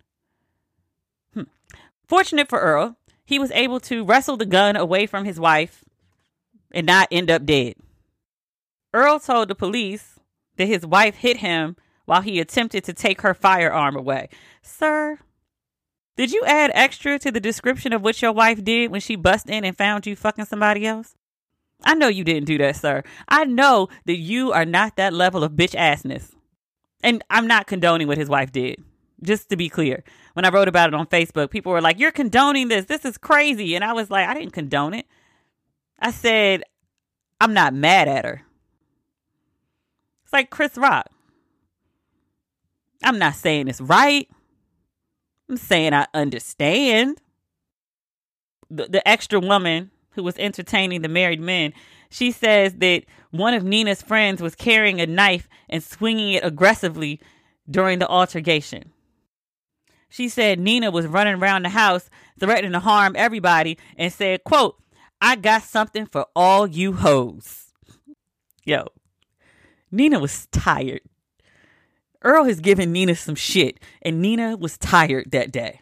[1.33, 1.43] Hmm.
[2.07, 5.83] Fortunate for Earl, he was able to wrestle the gun away from his wife
[6.71, 7.75] and not end up dead.
[8.93, 10.19] Earl told the police
[10.57, 14.29] that his wife hit him while he attempted to take her firearm away.
[14.61, 15.19] Sir,
[16.15, 19.49] did you add extra to the description of what your wife did when she bust
[19.49, 21.15] in and found you fucking somebody else?
[21.83, 23.03] I know you didn't do that, sir.
[23.27, 26.34] I know that you are not that level of bitch assness.
[27.05, 28.83] And I'm not condoning what his wife did.
[29.21, 32.11] Just to be clear, when I wrote about it on Facebook, people were like, You're
[32.11, 32.85] condoning this.
[32.85, 33.75] This is crazy.
[33.75, 35.05] And I was like, I didn't condone it.
[35.99, 36.63] I said,
[37.39, 38.41] I'm not mad at her.
[40.23, 41.05] It's like Chris Rock.
[43.03, 44.27] I'm not saying it's right.
[45.47, 47.21] I'm saying I understand.
[48.71, 51.71] The, the extra woman who was entertaining the married men
[52.09, 57.19] she says that one of Nina's friends was carrying a knife and swinging it aggressively
[57.69, 58.91] during the altercation.
[60.09, 64.81] She said Nina was running around the house threatening to harm everybody and said, quote,
[65.19, 67.73] I got something for all you hoes.
[68.63, 68.87] Yo,
[69.91, 71.01] Nina was tired.
[72.23, 75.81] Earl has given Nina some shit, and Nina was tired that day.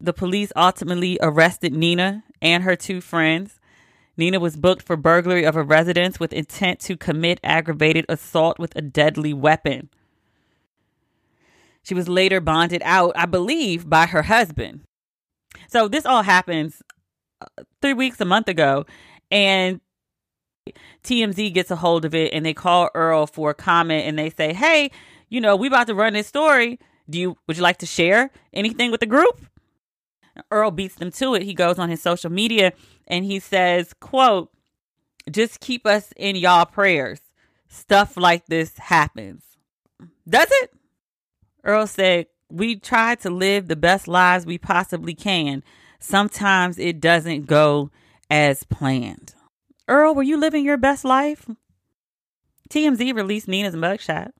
[0.00, 3.58] The police ultimately arrested Nina and her two friends.
[4.16, 8.74] Nina was booked for burglary of a residence with intent to commit aggravated assault with
[8.76, 9.88] a deadly weapon.
[11.82, 14.80] She was later bonded out, I believe, by her husband.
[15.68, 16.82] So this all happens
[17.40, 18.86] uh, three weeks, a month ago,
[19.30, 19.80] and
[21.02, 24.30] TMZ gets a hold of it and they call Earl for a comment and they
[24.30, 24.90] say, "Hey,
[25.28, 26.78] you know, we about to run this story.
[27.10, 29.46] Do you would you like to share anything with the group?"
[30.50, 31.42] Earl beats them to it.
[31.42, 32.72] He goes on his social media
[33.06, 34.50] and he says, "Quote:
[35.30, 37.20] Just keep us in y'all prayers.
[37.68, 39.42] Stuff like this happens."
[40.28, 40.70] Does it?
[41.64, 45.62] Earl said, We try to live the best lives we possibly can.
[45.98, 47.90] Sometimes it doesn't go
[48.30, 49.34] as planned.
[49.88, 51.48] Earl, were you living your best life?
[52.70, 54.30] TMZ released Nina's mugshot.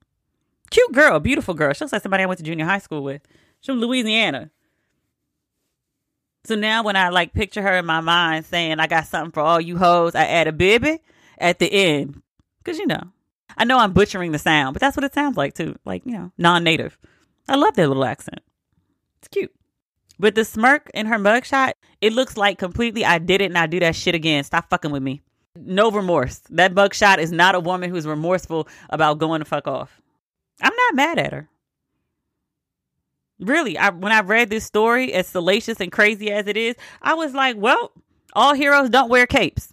[0.70, 1.72] Cute girl, beautiful girl.
[1.72, 3.22] She looks like somebody I went to junior high school with.
[3.61, 4.50] She's from Louisiana.
[6.44, 9.40] So now when I like picture her in my mind saying, I got something for
[9.40, 11.00] all you hoes, I add a baby
[11.38, 12.22] at the end.
[12.64, 13.02] Cause you know,
[13.57, 15.76] I know I'm butchering the sound, but that's what it sounds like too.
[15.85, 16.98] Like, you know, non native.
[17.48, 18.40] I love that little accent.
[19.18, 19.52] It's cute.
[20.18, 23.66] But the smirk in her mugshot, it looks like completely I did it and I
[23.66, 24.44] do that shit again.
[24.44, 25.22] Stop fucking with me.
[25.57, 26.40] No remorse.
[26.50, 30.00] That mugshot is not a woman who's remorseful about going to fuck off.
[30.61, 31.48] I'm not mad at her.
[33.44, 37.14] Really, I when I read this story, as salacious and crazy as it is, I
[37.14, 37.92] was like, well,
[38.33, 39.72] all heroes don't wear capes.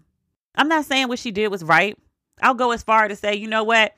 [0.55, 1.97] I'm not saying what she did was right.
[2.41, 3.95] I'll go as far to say, you know what?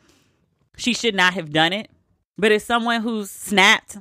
[0.78, 1.90] She should not have done it.
[2.38, 3.98] But as someone who's snapped,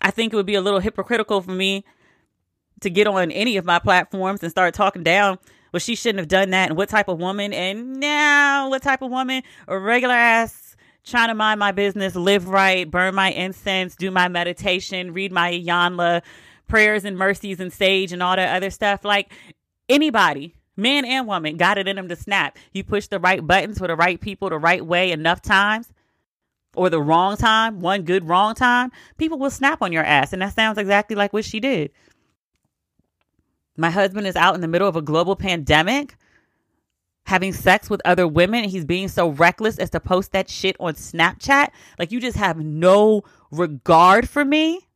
[0.00, 1.84] I think it would be a little hypocritical for me
[2.80, 5.38] to get on any of my platforms and start talking down.
[5.72, 6.70] Well, she shouldn't have done that.
[6.70, 7.52] And what type of woman?
[7.52, 9.42] And now, what type of woman?
[9.68, 10.69] A regular ass
[11.04, 15.52] trying to mind my business, live right, burn my incense, do my meditation, read my
[15.52, 16.22] Iyanla
[16.68, 19.04] prayers and mercies and sage and all that other stuff.
[19.04, 19.32] Like
[19.88, 22.58] anybody, man and woman, got it in them to snap.
[22.72, 25.92] You push the right buttons for the right people the right way enough times
[26.74, 30.32] or the wrong time, one good wrong time, people will snap on your ass.
[30.32, 31.90] And that sounds exactly like what she did.
[33.76, 36.16] My husband is out in the middle of a global pandemic
[37.26, 40.94] having sex with other women he's being so reckless as to post that shit on
[40.94, 41.68] Snapchat.
[41.98, 44.88] Like you just have no regard for me.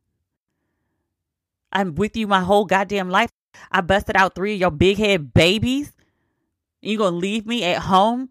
[1.71, 3.29] I'm with you my whole goddamn life.
[3.71, 5.93] I busted out three of your big head babies.
[6.81, 8.29] You gonna leave me at home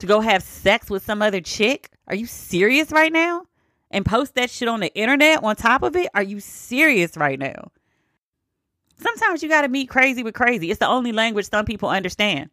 [0.00, 1.90] to go have sex with some other chick?
[2.06, 3.44] Are you serious right now?
[3.90, 6.08] And post that shit on the internet on top of it?
[6.14, 7.70] Are you serious right now?
[8.96, 10.70] Sometimes you got to meet crazy with crazy.
[10.70, 12.50] It's the only language some people understand.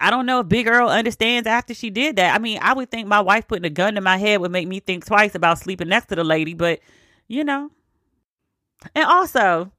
[0.00, 2.34] I don't know if Big Earl understands after she did that.
[2.34, 4.68] I mean, I would think my wife putting a gun to my head would make
[4.68, 6.80] me think twice about sleeping next to the lady, but
[7.26, 7.70] you know.
[8.94, 9.72] And also,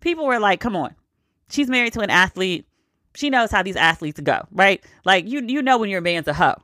[0.00, 0.94] people were like, come on.
[1.50, 2.66] She's married to an athlete
[3.14, 4.82] she knows how these athletes go, right?
[5.04, 6.56] Like you you know when your man's a hoe.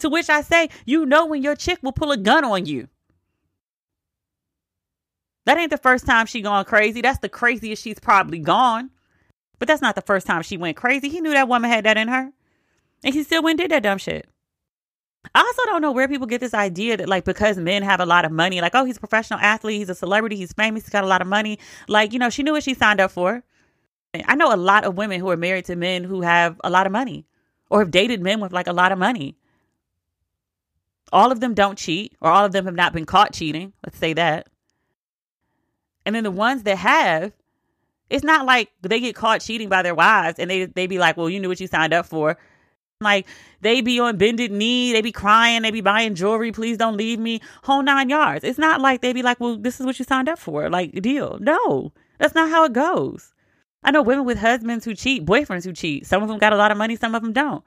[0.00, 2.88] To which I say, you know when your chick will pull a gun on you.
[5.46, 7.00] That ain't the first time she gone crazy.
[7.00, 8.90] That's the craziest she's probably gone.
[9.58, 11.08] But that's not the first time she went crazy.
[11.08, 12.32] He knew that woman had that in her.
[13.04, 14.26] And he still went and did that dumb shit.
[15.34, 18.06] I also don't know where people get this idea that like because men have a
[18.06, 20.90] lot of money, like, oh, he's a professional athlete, he's a celebrity, he's famous, he's
[20.90, 21.58] got a lot of money.
[21.86, 23.42] Like, you know, she knew what she signed up for.
[24.26, 26.86] I know a lot of women who are married to men who have a lot
[26.86, 27.26] of money
[27.70, 29.36] or have dated men with like a lot of money.
[31.12, 33.72] All of them don't cheat, or all of them have not been caught cheating.
[33.84, 34.48] Let's say that.
[36.06, 37.32] And then the ones that have,
[38.10, 41.16] it's not like they get caught cheating by their wives and they they be like,
[41.16, 42.36] "Well, you knew what you signed up for."
[43.04, 43.26] Like
[43.60, 46.50] they be on bended knee, they be crying, they be buying jewelry.
[46.50, 47.40] Please don't leave me.
[47.62, 48.42] Whole nine yards.
[48.42, 51.00] It's not like they be like, "Well, this is what you signed up for." Like
[51.00, 51.38] deal.
[51.40, 53.32] No, that's not how it goes.
[53.84, 56.06] I know women with husbands who cheat, boyfriends who cheat.
[56.06, 57.62] Some of them got a lot of money, some of them don't.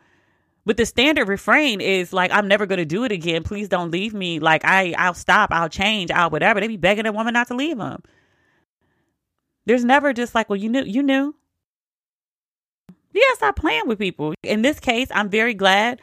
[0.65, 3.43] But the standard refrain is like, I'm never going to do it again.
[3.43, 4.39] Please don't leave me.
[4.39, 5.51] Like, I, I'll stop.
[5.53, 6.11] I'll change.
[6.11, 6.59] I'll whatever.
[6.59, 8.03] They be begging a woman not to leave them.
[9.65, 11.35] There's never just like, well, you knew, you knew.
[13.17, 14.33] Yeah, stop playing with people.
[14.43, 15.99] In this case, I'm very glad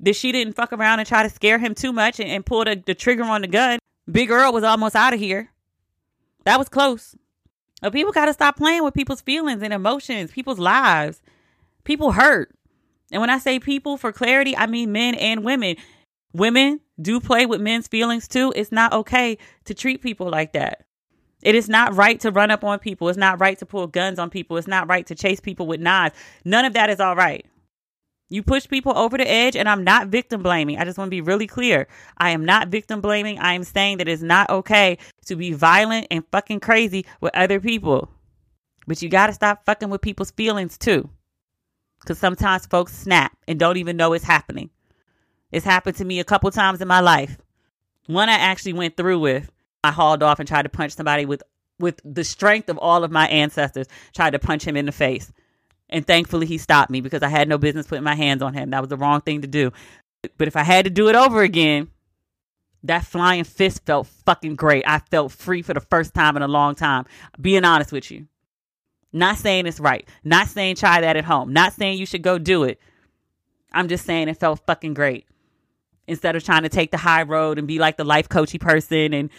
[0.00, 2.64] that she didn't fuck around and try to scare him too much and, and pull
[2.64, 3.78] the, the trigger on the gun.
[4.10, 5.50] Big Earl was almost out of here.
[6.44, 7.16] That was close.
[7.82, 11.20] But people got to stop playing with people's feelings and emotions, people's lives.
[11.84, 12.54] People hurt.
[13.10, 15.76] And when I say people for clarity, I mean men and women.
[16.32, 18.52] Women do play with men's feelings too.
[18.54, 20.85] It's not okay to treat people like that.
[21.42, 23.08] It is not right to run up on people.
[23.08, 24.56] It's not right to pull guns on people.
[24.56, 26.14] It's not right to chase people with knives.
[26.44, 27.46] None of that is all right.
[28.28, 30.78] You push people over the edge, and I'm not victim blaming.
[30.78, 31.86] I just want to be really clear.
[32.18, 33.38] I am not victim blaming.
[33.38, 37.60] I am saying that it's not okay to be violent and fucking crazy with other
[37.60, 38.10] people.
[38.88, 41.08] But you got to stop fucking with people's feelings too.
[42.00, 44.70] Because sometimes folks snap and don't even know it's happening.
[45.52, 47.38] It's happened to me a couple times in my life.
[48.06, 49.50] One I actually went through with.
[49.86, 51.42] I hauled off and tried to punch somebody with
[51.78, 55.30] with the strength of all of my ancestors, tried to punch him in the face.
[55.88, 58.70] And thankfully, he stopped me because I had no business putting my hands on him.
[58.70, 59.72] That was the wrong thing to do.
[60.38, 61.90] But if I had to do it over again,
[62.82, 64.84] that flying fist felt fucking great.
[64.86, 67.04] I felt free for the first time in a long time.
[67.40, 68.26] Being honest with you.
[69.12, 70.08] Not saying it's right.
[70.24, 71.52] Not saying try that at home.
[71.52, 72.80] Not saying you should go do it.
[73.72, 75.26] I'm just saying it felt fucking great.
[76.08, 79.12] Instead of trying to take the high road and be like the life coachy person
[79.12, 79.30] and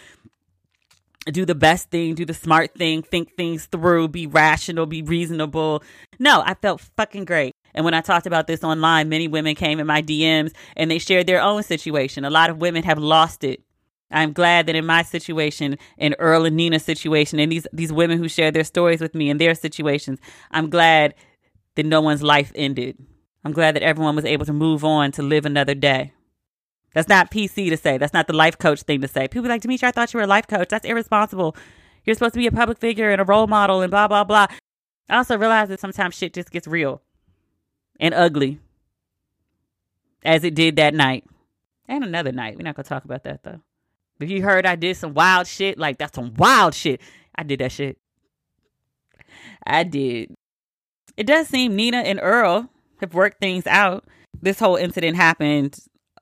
[1.26, 5.82] do the best thing, do the smart thing, think things through, be rational, be reasonable.
[6.18, 7.52] No, I felt fucking great.
[7.74, 10.98] And when I talked about this online, many women came in my DMs and they
[10.98, 12.24] shared their own situation.
[12.24, 13.62] A lot of women have lost it.
[14.10, 18.16] I'm glad that in my situation, in Earl and Nina's situation, and these these women
[18.18, 20.18] who shared their stories with me and their situations,
[20.50, 21.14] I'm glad
[21.74, 22.96] that no one's life ended.
[23.44, 26.12] I'm glad that everyone was able to move on to live another day.
[26.94, 27.98] That's not PC to say.
[27.98, 29.28] That's not the life coach thing to say.
[29.28, 30.68] People like, Demetri, I thought you were a life coach.
[30.68, 31.56] That's irresponsible.
[32.04, 34.46] You're supposed to be a public figure and a role model and blah, blah, blah.
[35.08, 37.02] I also realize that sometimes shit just gets real
[38.00, 38.60] and ugly,
[40.24, 41.24] as it did that night.
[41.86, 42.56] And another night.
[42.56, 43.60] We're not going to talk about that, though.
[44.20, 47.00] If you heard I did some wild shit, like that's some wild shit.
[47.34, 47.98] I did that shit.
[49.64, 50.34] I did.
[51.16, 52.68] It does seem Nina and Earl
[53.00, 54.04] have worked things out.
[54.40, 55.78] This whole incident happened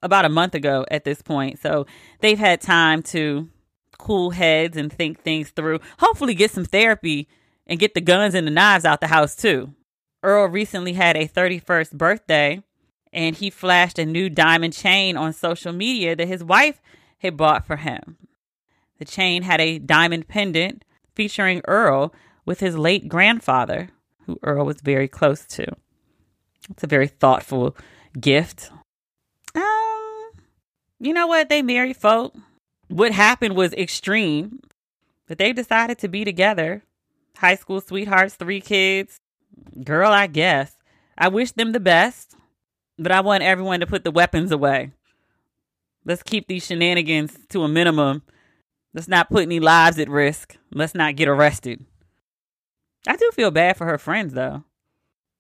[0.07, 1.59] about a month ago at this point.
[1.59, 1.87] So
[2.21, 3.49] they've had time to
[3.99, 5.81] cool heads and think things through.
[5.99, 7.29] Hopefully, get some therapy
[7.67, 9.75] and get the guns and the knives out the house too.
[10.23, 12.63] Earl recently had a 31st birthday
[13.13, 16.81] and he flashed a new diamond chain on social media that his wife
[17.19, 18.17] had bought for him.
[18.99, 20.85] The chain had a diamond pendant
[21.15, 23.91] featuring Earl with his late grandfather,
[24.25, 25.67] who Earl was very close to.
[26.71, 27.77] It's a very thoughtful
[28.19, 28.71] gift.
[30.99, 31.49] You know what?
[31.49, 32.35] They married folk.
[32.89, 34.61] What happened was extreme,
[35.27, 36.83] but they decided to be together.
[37.37, 39.21] High school sweethearts, three kids.
[39.83, 40.77] Girl, I guess.
[41.19, 42.35] I wish them the best,
[42.99, 44.93] but I want everyone to put the weapons away.
[46.05, 48.23] Let's keep these shenanigans to a minimum.
[48.95, 50.57] Let's not put any lives at risk.
[50.73, 51.85] Let's not get arrested.
[53.07, 54.65] I do feel bad for her friends though.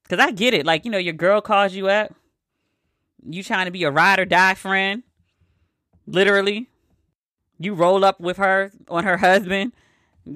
[0.08, 0.66] Cause I get it.
[0.66, 2.14] Like, you know, your girl calls you up.
[3.24, 5.02] You trying to be a ride or die friend.
[6.06, 6.68] Literally.
[7.58, 9.72] You roll up with her on her husband,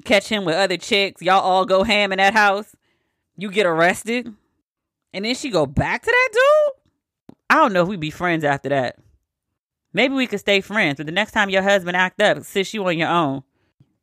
[0.05, 1.21] catch him with other chicks.
[1.21, 2.75] Y'all all go ham in that house.
[3.37, 4.33] You get arrested.
[5.13, 7.35] And then she go back to that dude?
[7.49, 8.97] I don't know if we be friends after that.
[9.93, 12.85] Maybe we could stay friends, but the next time your husband act up, sis, you
[12.85, 13.43] on your own.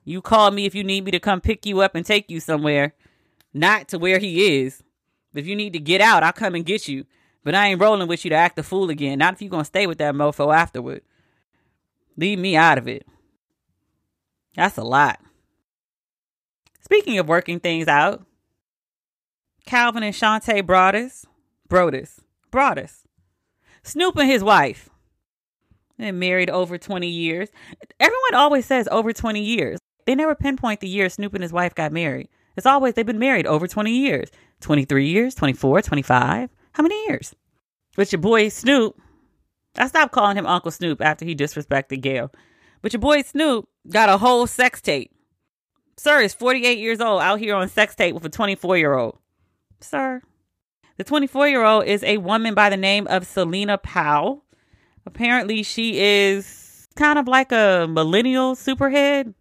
[0.04, 2.40] You call me if you need me to come pick you up and take you
[2.40, 2.94] somewhere,
[3.54, 4.82] not to where he is.
[5.34, 7.06] If you need to get out, I'll come and get you.
[7.42, 9.18] But I ain't rolling with you to act a fool again.
[9.18, 11.02] Not if you gonna stay with that mofo afterward.
[12.18, 13.06] Leave me out of it.
[14.56, 15.20] That's a lot.
[16.80, 18.26] Speaking of working things out,
[19.66, 21.26] Calvin and Shantae Broadus,
[21.68, 22.18] Brodus,
[22.50, 23.04] Broadus,
[23.84, 24.90] Snoop and his wife
[25.96, 27.50] and married over 20 years.
[28.00, 29.78] Everyone always says over 20 years.
[30.04, 32.28] They never pinpoint the year Snoop and his wife got married.
[32.56, 34.28] It's always they've been married over 20 years
[34.60, 36.50] 23 years, 24, 25.
[36.72, 37.32] How many years?
[37.94, 39.00] But your boy Snoop,
[39.76, 42.32] I stopped calling him Uncle Snoop after he disrespected Gayle.
[42.82, 45.12] But your boy Snoop got a whole sex tape.
[45.96, 49.18] Sir is 48 years old out here on sex tape with a 24 year old.
[49.80, 50.22] Sir.
[50.96, 54.44] The 24 year old is a woman by the name of Celina Powell.
[55.06, 59.34] Apparently, she is kind of like a millennial superhead.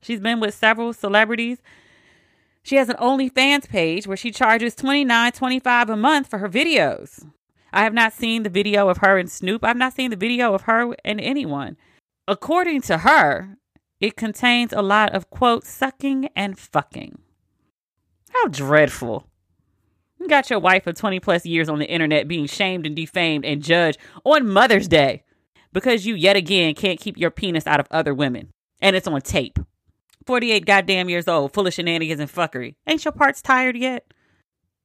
[0.00, 1.58] She's been with several celebrities.
[2.62, 7.24] She has an OnlyFans page where she charges $29.25 a month for her videos.
[7.72, 9.64] I have not seen the video of her and Snoop.
[9.64, 11.76] I've not seen the video of her and anyone.
[12.28, 13.56] According to her,
[14.00, 17.18] it contains a lot of quote sucking and fucking.
[18.30, 19.26] How dreadful.
[20.18, 23.44] You got your wife of 20 plus years on the internet being shamed and defamed
[23.44, 25.22] and judged on Mother's Day
[25.72, 28.48] because you yet again can't keep your penis out of other women.
[28.80, 29.58] And it's on tape.
[30.26, 32.74] 48 goddamn years old, full of shenanigans and fuckery.
[32.86, 34.12] Ain't your parts tired yet?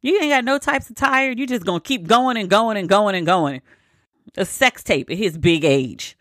[0.01, 1.39] You ain't got no types of tired.
[1.39, 3.61] You just gonna keep going and going and going and going.
[4.37, 6.17] A sex tape at his big age.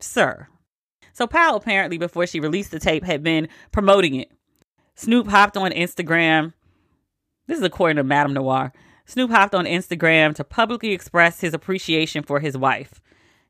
[0.00, 0.48] Sir.
[1.12, 4.30] So Powell apparently, before she released the tape, had been promoting it.
[4.94, 6.52] Snoop hopped on Instagram
[7.46, 8.72] this is according to MadameNoire.
[9.04, 13.00] Snoop hopped on Instagram to publicly express his appreciation for his wife.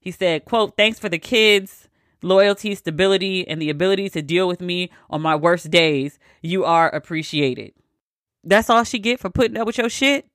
[0.01, 1.89] He said, quote, thanks for the kids,
[2.23, 6.19] loyalty, stability, and the ability to deal with me on my worst days.
[6.41, 7.75] You are appreciated.
[8.45, 10.27] That's all she get for putting up with your shit?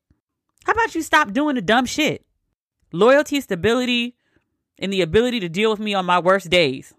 [0.66, 2.26] How about you stop doing the dumb shit?
[2.91, 4.16] Loyalty, stability,
[4.80, 6.93] and the ability to deal with me on my worst days.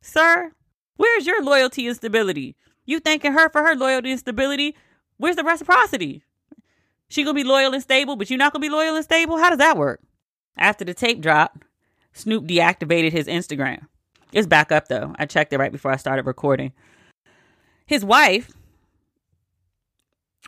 [0.00, 0.52] Sir,
[0.96, 2.56] where's your loyalty and stability?
[2.84, 4.76] You thanking her for her loyalty and stability?
[5.16, 6.22] Where's the reciprocity?
[7.08, 9.38] She gonna be loyal and stable, but you not gonna be loyal and stable?
[9.38, 10.00] How does that work?
[10.56, 11.64] After the tape dropped,
[12.12, 13.86] Snoop deactivated his Instagram.
[14.32, 15.14] It's back up though.
[15.18, 16.72] I checked it right before I started recording.
[17.86, 18.50] His wife,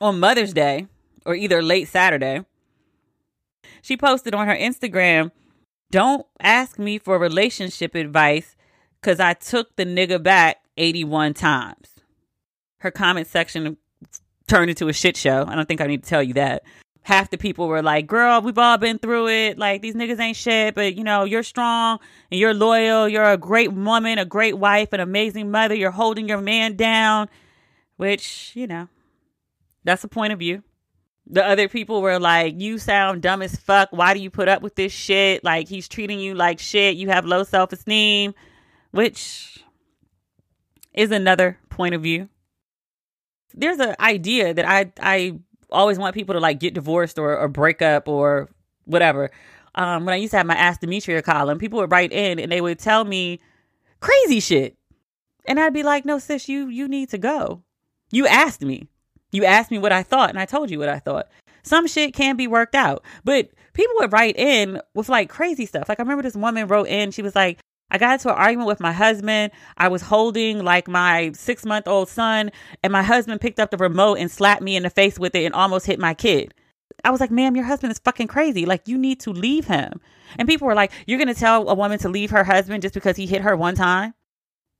[0.00, 0.86] on Mother's Day,
[1.24, 2.44] or either late Saturday,
[3.82, 5.30] she posted on her Instagram,
[5.90, 8.56] Don't ask me for relationship advice
[9.00, 11.88] because I took the nigga back 81 times.
[12.78, 13.76] Her comment section
[14.46, 15.44] turned into a shit show.
[15.46, 16.62] I don't think I need to tell you that.
[17.02, 19.58] Half the people were like, girl, we've all been through it.
[19.58, 21.98] Like, these niggas ain't shit, but you know, you're strong
[22.30, 23.08] and you're loyal.
[23.08, 25.74] You're a great woman, a great wife, an amazing mother.
[25.74, 27.28] You're holding your man down,
[27.96, 28.88] which, you know,
[29.88, 30.62] that's the point of view.
[31.26, 33.88] The other people were like, You sound dumb as fuck.
[33.90, 35.44] Why do you put up with this shit?
[35.44, 36.96] Like, he's treating you like shit.
[36.96, 38.34] You have low self esteem,
[38.90, 39.62] which
[40.94, 42.28] is another point of view.
[43.54, 45.38] There's an idea that I, I
[45.70, 48.48] always want people to like get divorced or, or break up or
[48.84, 49.30] whatever.
[49.74, 52.50] Um, when I used to have my Ask Demetria column, people would write in and
[52.50, 53.40] they would tell me
[54.00, 54.76] crazy shit.
[55.44, 57.62] And I'd be like, no, sis, you you need to go.
[58.10, 58.88] You asked me.
[59.32, 61.28] You asked me what I thought, and I told you what I thought.
[61.62, 63.04] Some shit can be worked out.
[63.24, 65.88] But people would write in with like crazy stuff.
[65.88, 67.58] Like I remember this woman wrote in, she was like,
[67.90, 69.52] I got into an argument with my husband.
[69.76, 72.50] I was holding like my six month old son,
[72.82, 75.44] and my husband picked up the remote and slapped me in the face with it
[75.44, 76.54] and almost hit my kid.
[77.04, 78.66] I was like, ma'am, your husband is fucking crazy.
[78.66, 80.00] Like, you need to leave him.
[80.38, 82.94] And people were like, you're going to tell a woman to leave her husband just
[82.94, 84.14] because he hit her one time?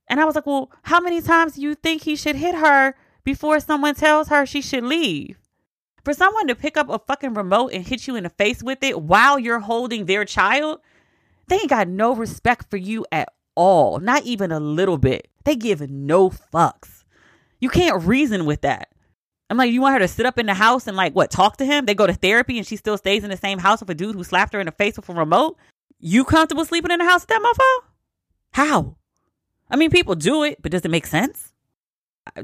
[0.07, 2.95] And I was like, well, how many times do you think he should hit her
[3.29, 5.37] before someone tells her she should leave.
[6.03, 8.81] For someone to pick up a fucking remote and hit you in the face with
[8.81, 10.79] it while you're holding their child,
[11.47, 13.99] they ain't got no respect for you at all.
[13.99, 15.27] Not even a little bit.
[15.43, 17.03] They give no fucks.
[17.59, 18.89] You can't reason with that.
[19.51, 21.57] I'm like, you want her to sit up in the house and like what, talk
[21.57, 21.85] to him?
[21.85, 24.15] They go to therapy and she still stays in the same house with a dude
[24.15, 25.55] who slapped her in the face with a remote?
[25.99, 27.85] You comfortable sleeping in the house with that mofo?
[28.53, 28.95] How?
[29.69, 31.48] I mean, people do it, but does it make sense?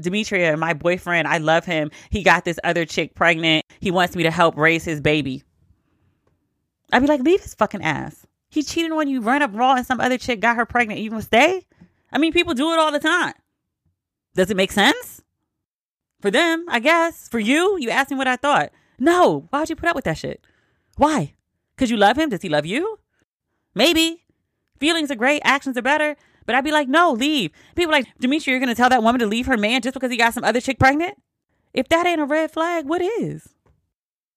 [0.00, 1.90] Demetria, my boyfriend, I love him.
[2.10, 3.64] He got this other chick pregnant.
[3.80, 5.42] He wants me to help raise his baby.
[6.92, 8.26] I'd be like, leave his fucking ass.
[8.48, 11.00] He cheated on you, ran up raw, and some other chick got her pregnant.
[11.00, 11.66] You gonna stay?
[12.12, 13.34] I mean, people do it all the time.
[14.34, 15.22] Does it make sense?
[16.20, 17.28] For them, I guess.
[17.28, 18.70] For you, you asked me what I thought.
[18.98, 19.46] No.
[19.50, 20.44] Why would you put up with that shit?
[20.96, 21.34] Why?
[21.74, 22.30] Because you love him?
[22.30, 22.98] Does he love you?
[23.74, 24.24] Maybe.
[24.78, 26.16] Feelings are great, actions are better.
[26.46, 27.50] But I'd be like, no, leave.
[27.74, 30.10] People like, Demetria, you're going to tell that woman to leave her man just because
[30.10, 31.20] he got some other chick pregnant?
[31.74, 33.50] If that ain't a red flag, what is?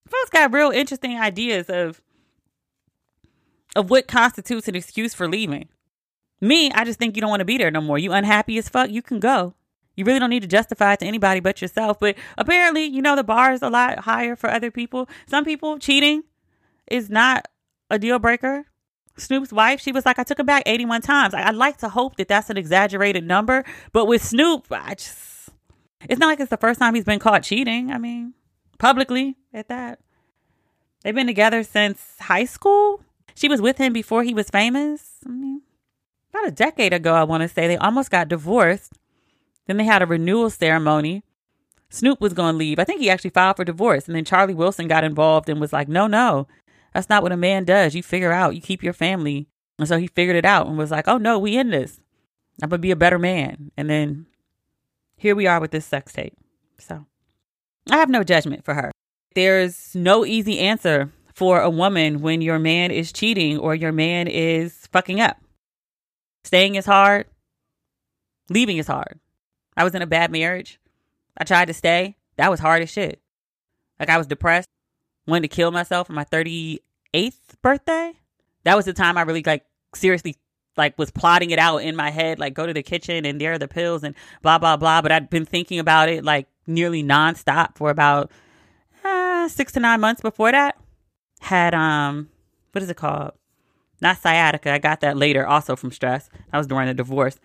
[0.08, 2.02] Folks got real interesting ideas of
[3.76, 5.70] of what constitutes an excuse for leaving.
[6.42, 8.00] Me, I just think you don't want to be there no more.
[8.00, 9.54] You unhappy as fuck, you can go.
[9.96, 12.00] You really don't need to justify it to anybody but yourself.
[12.00, 15.10] But apparently, you know, the bar is a lot higher for other people.
[15.28, 16.24] Some people cheating
[16.90, 17.48] is not
[17.90, 18.66] a deal breaker.
[19.20, 21.34] Snoop's wife, she was like, I took him back 81 times.
[21.34, 23.64] I, would like to hope that that's an exaggerated number.
[23.92, 25.50] But with Snoop, I just,
[26.10, 27.92] it's not like it's the first time he's been caught cheating.
[27.92, 28.34] I mean,
[28.78, 30.00] publicly at that.
[31.04, 33.02] They've been together since high school.
[33.36, 35.12] She was with him before he was famous.
[35.26, 35.62] I mean,
[36.32, 37.68] about a decade ago, I want to say.
[37.68, 38.94] They almost got divorced.
[39.68, 41.24] Then they had a renewal ceremony.
[41.90, 42.80] Snoop was going to leave.
[42.80, 44.08] I think he actually filed for divorce.
[44.08, 46.48] And then Charlie Wilson got involved and was like, no, no,
[46.94, 47.96] that's not what a man does.
[47.96, 49.48] You figure out, you keep your family.
[49.78, 52.00] And so he figured it out and was like, oh no, we in this.
[52.62, 53.72] I'm going to be a better man.
[53.78, 54.26] And then
[55.16, 56.36] here we are with this sex tape.
[56.78, 57.06] So
[57.90, 58.92] I have no judgment for her.
[59.36, 64.28] There's no easy answer for a woman when your man is cheating or your man
[64.28, 65.38] is fucking up.
[66.44, 67.28] Staying is hard,
[68.50, 69.20] leaving is hard.
[69.78, 70.80] I was in a bad marriage.
[71.38, 72.18] I tried to stay.
[72.38, 73.22] That was hard as shit.
[74.00, 74.68] Like I was depressed
[75.30, 76.80] wanted to kill myself on my 38th
[77.62, 78.14] birthday.
[78.64, 79.66] That was the time I really like
[79.96, 80.36] seriously
[80.78, 83.54] like was plotting it out in my head, like go to the kitchen and there
[83.54, 85.02] are the pills and blah blah blah.
[85.02, 88.32] But I'd been thinking about it like nearly nonstop for about
[89.04, 90.78] uh, six to nine months before that.
[91.40, 92.30] Had um,
[92.72, 93.32] what is it called?
[94.02, 94.72] Not sciatica.
[94.72, 96.30] I got that later, also from stress.
[96.52, 97.38] That was during the divorce.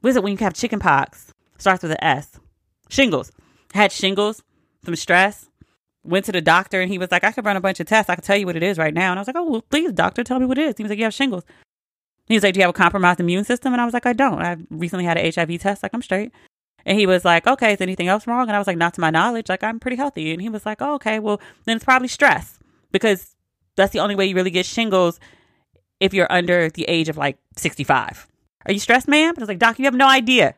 [0.00, 1.32] What is it when you have chicken pox?
[1.56, 2.38] Starts with an S.
[2.88, 3.32] Shingles.
[3.74, 4.42] Had shingles
[4.84, 5.47] from stress
[6.04, 8.08] Went to the doctor and he was like, I could run a bunch of tests.
[8.08, 9.10] I could tell you what it is right now.
[9.10, 10.74] And I was like, Oh, well, please, doctor, tell me what it is.
[10.76, 11.44] He was like, You have shingles.
[12.26, 13.72] He was like, Do you have a compromised immune system?
[13.72, 14.40] And I was like, I don't.
[14.40, 15.82] I recently had an HIV test.
[15.82, 16.32] Like, I'm straight.
[16.86, 18.48] And he was like, Okay, is anything else wrong?
[18.48, 19.48] And I was like, Not to my knowledge.
[19.48, 20.32] Like, I'm pretty healthy.
[20.32, 22.58] And he was like, oh, Okay, well, then it's probably stress
[22.92, 23.34] because
[23.76, 25.20] that's the only way you really get shingles
[26.00, 28.28] if you're under the age of like 65.
[28.66, 29.34] Are you stressed, ma'am?
[29.36, 30.54] I was like, Doc, you have no idea.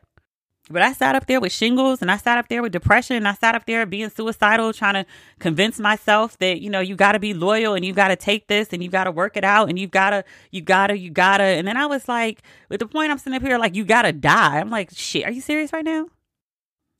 [0.71, 3.27] But I sat up there with shingles and I sat up there with depression and
[3.27, 5.05] I sat up there being suicidal, trying to
[5.39, 8.47] convince myself that, you know, you got to be loyal and you got to take
[8.47, 10.97] this and you got to work it out and you got to, you got to,
[10.97, 11.43] you got to.
[11.43, 14.03] And then I was like, with the point I'm sitting up here, like, you got
[14.03, 14.59] to die.
[14.59, 16.07] I'm like, shit, are you serious right now?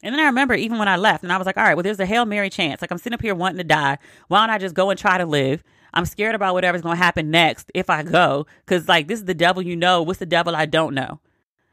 [0.04, 1.84] And then I remember even when I left and I was like, all right, well,
[1.84, 2.82] there's a Hail Mary chance.
[2.82, 3.98] Like, I'm sitting up here wanting to die.
[4.28, 5.64] Why don't I just go and try to live?
[5.94, 8.48] I'm scared about whatever's to happen next if I go.
[8.66, 10.02] Cause like, this is the devil you know.
[10.02, 11.20] What's the devil I don't know?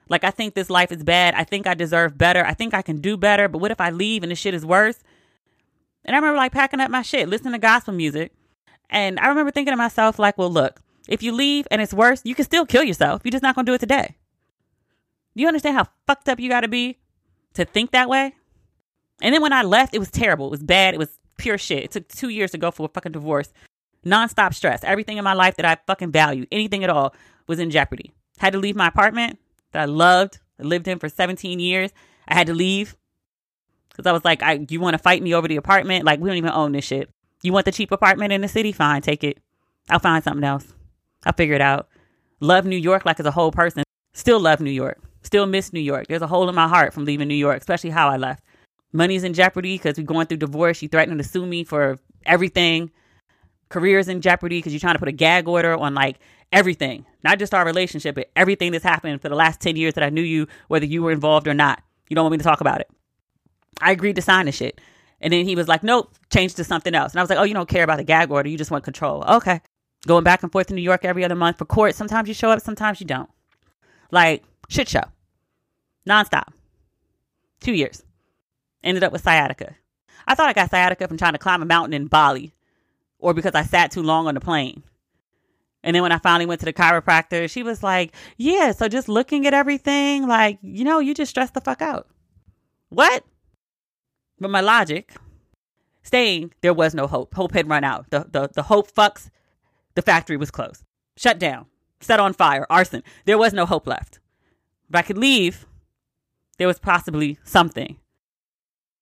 [0.09, 1.35] Like, I think this life is bad.
[1.35, 2.45] I think I deserve better.
[2.45, 3.49] I think I can do better.
[3.49, 4.99] But what if I leave and the shit is worse?
[6.05, 8.33] And I remember like packing up my shit, listening to gospel music.
[8.89, 12.23] And I remember thinking to myself, like, well, look, if you leave and it's worse,
[12.25, 13.21] you can still kill yourself.
[13.25, 14.17] You're just not going to do it today.
[15.37, 16.99] Do you understand how fucked up you got to be
[17.55, 18.35] to think that way?
[19.21, 20.47] And then when I left, it was terrible.
[20.47, 20.95] It was bad.
[20.95, 21.85] It was pure shit.
[21.85, 23.53] It took two years to go for a fucking divorce.
[24.07, 24.83] Nonstop stress.
[24.85, 27.15] Everything in my life that I fucking value, anything at all,
[27.47, 28.13] was in jeopardy.
[28.39, 29.39] Had to leave my apartment
[29.73, 31.91] that I loved, I lived in for 17 years.
[32.27, 32.97] I had to leave
[33.91, 36.05] because I was like, I, you want to fight me over the apartment?
[36.05, 37.11] Like, we don't even own this shit.
[37.43, 38.73] You want the cheap apartment in the city?
[38.73, 39.39] Fine, take it.
[39.91, 40.67] I'll find something else.
[41.25, 41.89] I'll figure it out.
[42.41, 43.83] Love New York like as a whole person.
[44.13, 45.01] Still love New York.
[45.23, 46.07] Still miss New York.
[46.09, 48.43] There's a hole in my heart from leaving New York, especially how I left.
[48.93, 50.81] Money's in jeopardy because we're going through divorce.
[50.81, 52.91] You threatening to sue me for everything.
[53.69, 56.19] Career's in jeopardy because you're trying to put a gag order on like
[56.53, 60.05] everything, not just our relationship, but everything that's happened for the last 10 years that
[60.05, 61.83] I knew you, whether you were involved or not.
[62.09, 62.91] You don't want me to talk about it.
[63.81, 64.81] I agreed to sign the shit.
[65.21, 67.13] And then he was like, nope, change to something else.
[67.13, 68.49] And I was like, oh, you don't care about the gag order.
[68.49, 69.25] You just want control.
[69.25, 69.61] Okay.
[70.07, 71.95] Going back and forth to New York every other month for court.
[71.95, 73.29] Sometimes you show up, sometimes you don't.
[74.11, 75.03] Like, shit show.
[76.09, 76.49] Nonstop.
[77.61, 78.03] Two years.
[78.85, 79.75] Ended up with sciatica.
[80.27, 82.55] I thought I got sciatica from trying to climb a mountain in Bali
[83.19, 84.85] or because I sat too long on the plane.
[85.89, 89.09] And then when I finally went to the chiropractor, she was like, Yeah, so just
[89.09, 92.07] looking at everything, like, you know, you just stress the fuck out.
[92.91, 93.25] What?
[94.39, 95.15] But my logic,
[96.03, 97.35] staying, there was no hope.
[97.35, 98.11] Hope had run out.
[98.11, 99.31] The, the, the hope fucks,
[99.95, 100.85] the factory was closed,
[101.17, 101.65] shut down,
[102.03, 103.03] set on fire, arson.
[103.25, 104.21] There was no hope left.
[104.91, 105.65] If I could leave,
[106.59, 107.97] there was possibly something.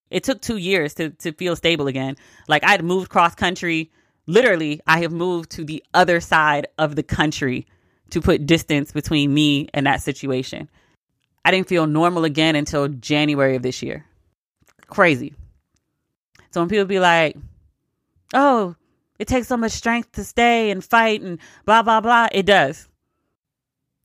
[0.09, 2.15] It took two years to, to feel stable again.
[2.47, 3.91] Like I had moved cross country
[4.27, 7.67] literally, I have moved to the other side of the country
[8.11, 10.69] to put distance between me and that situation.
[11.45, 14.05] I didn't feel normal again until January of this year.
[14.89, 15.35] Crazy.
[16.51, 17.37] So when people be like,
[18.35, 18.75] oh,
[19.19, 22.89] it takes so much strength to stay and fight and blah, blah, blah, it does.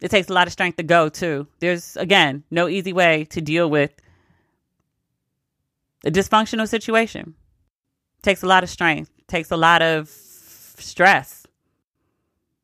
[0.01, 1.47] It takes a lot of strength to go, too.
[1.59, 3.91] There's, again, no easy way to deal with
[6.03, 7.35] a dysfunctional situation.
[8.17, 11.47] It takes a lot of strength takes a lot of stress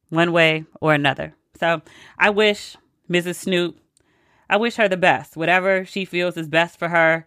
[0.09, 1.33] one way or another.
[1.59, 1.81] So
[2.19, 2.75] I wish
[3.09, 3.35] Mrs.
[3.35, 3.79] Snoop,
[4.49, 5.35] I wish her the best.
[5.35, 7.25] Whatever she feels is best for her,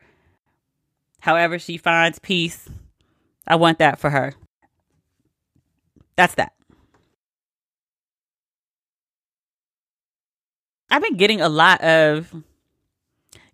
[1.20, 2.68] however she finds peace,
[3.46, 4.34] I want that for her.
[6.16, 6.52] That's that.
[10.90, 12.34] I've been getting a lot of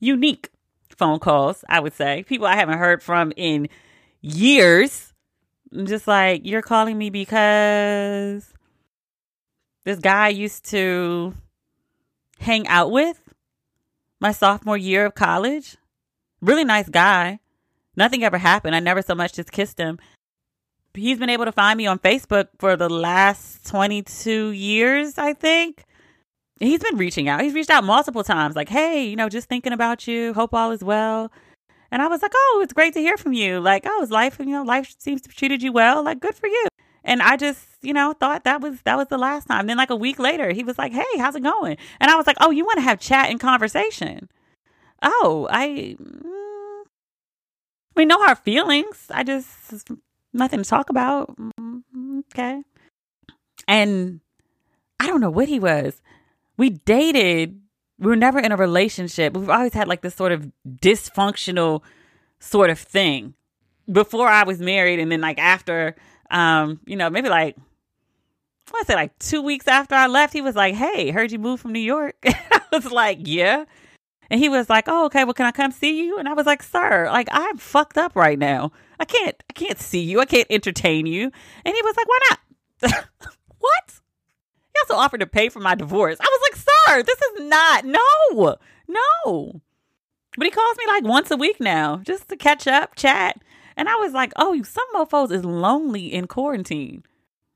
[0.01, 0.51] unique
[0.89, 2.25] phone calls, I would say.
[2.25, 3.69] People I haven't heard from in
[4.21, 5.13] years
[5.77, 8.53] I'm just like, you're calling me because
[9.85, 11.35] this guy I used to
[12.39, 13.23] hang out with
[14.19, 15.77] my sophomore year of college.
[16.41, 17.41] Really nice guy.
[17.95, 18.75] Nothing ever happened.
[18.75, 19.99] I never so much just kissed him.
[20.95, 25.85] He's been able to find me on Facebook for the last 22 years, I think.
[26.59, 27.43] He's been reaching out.
[27.43, 30.33] He's reached out multiple times, like, hey, you know, just thinking about you.
[30.33, 31.31] Hope all is well.
[31.91, 33.61] And I was like, oh, it's great to hear from you.
[33.61, 36.03] Like, oh, is life, you know, life seems to have treated you well.
[36.03, 36.67] Like, good for you.
[37.05, 39.69] And I just, you know, thought that was that was the last time.
[39.69, 42.27] Then like a week later, he was like, "Hey, how's it going?" And I was
[42.27, 44.29] like, "Oh, you want to have chat and conversation?"
[45.03, 46.83] Oh, I mm,
[47.95, 49.07] we know our feelings.
[49.11, 49.89] I just
[50.33, 51.37] nothing to talk about.
[51.37, 52.63] Mm, okay.
[53.69, 54.21] And
[54.99, 56.03] I don't know what he was.
[56.57, 57.61] We dated
[57.99, 59.35] we were never in a relationship.
[59.35, 61.83] We've always had like this sort of dysfunctional
[62.41, 63.35] sort of thing
[63.91, 65.97] before I was married, and then like after,
[66.31, 67.57] um, you know, maybe like
[68.75, 71.63] I say, like two weeks after I left, he was like, "Hey, heard you moved
[71.63, 73.65] from New York." I was like, "Yeah,"
[74.31, 75.25] And he was like, "Oh, okay.
[75.25, 78.17] Well, can I come see you?" And I was like, "Sir, like I'm fucked up
[78.17, 78.73] right now.
[78.99, 80.21] I can't, I can't see you.
[80.21, 81.31] I can't entertain you."
[81.65, 82.39] And he was like, "Why not?"
[83.59, 84.01] what?
[84.75, 86.19] He also offered to pay for my divorce.
[86.21, 86.56] I was like,
[86.87, 87.85] "Sir, this is not.
[87.85, 88.57] No,
[88.89, 89.61] no."
[90.37, 93.41] But he calls me like once a week now, just to catch up, chat.
[93.77, 97.05] And I was like, "Oh, some mofo's is lonely in quarantine."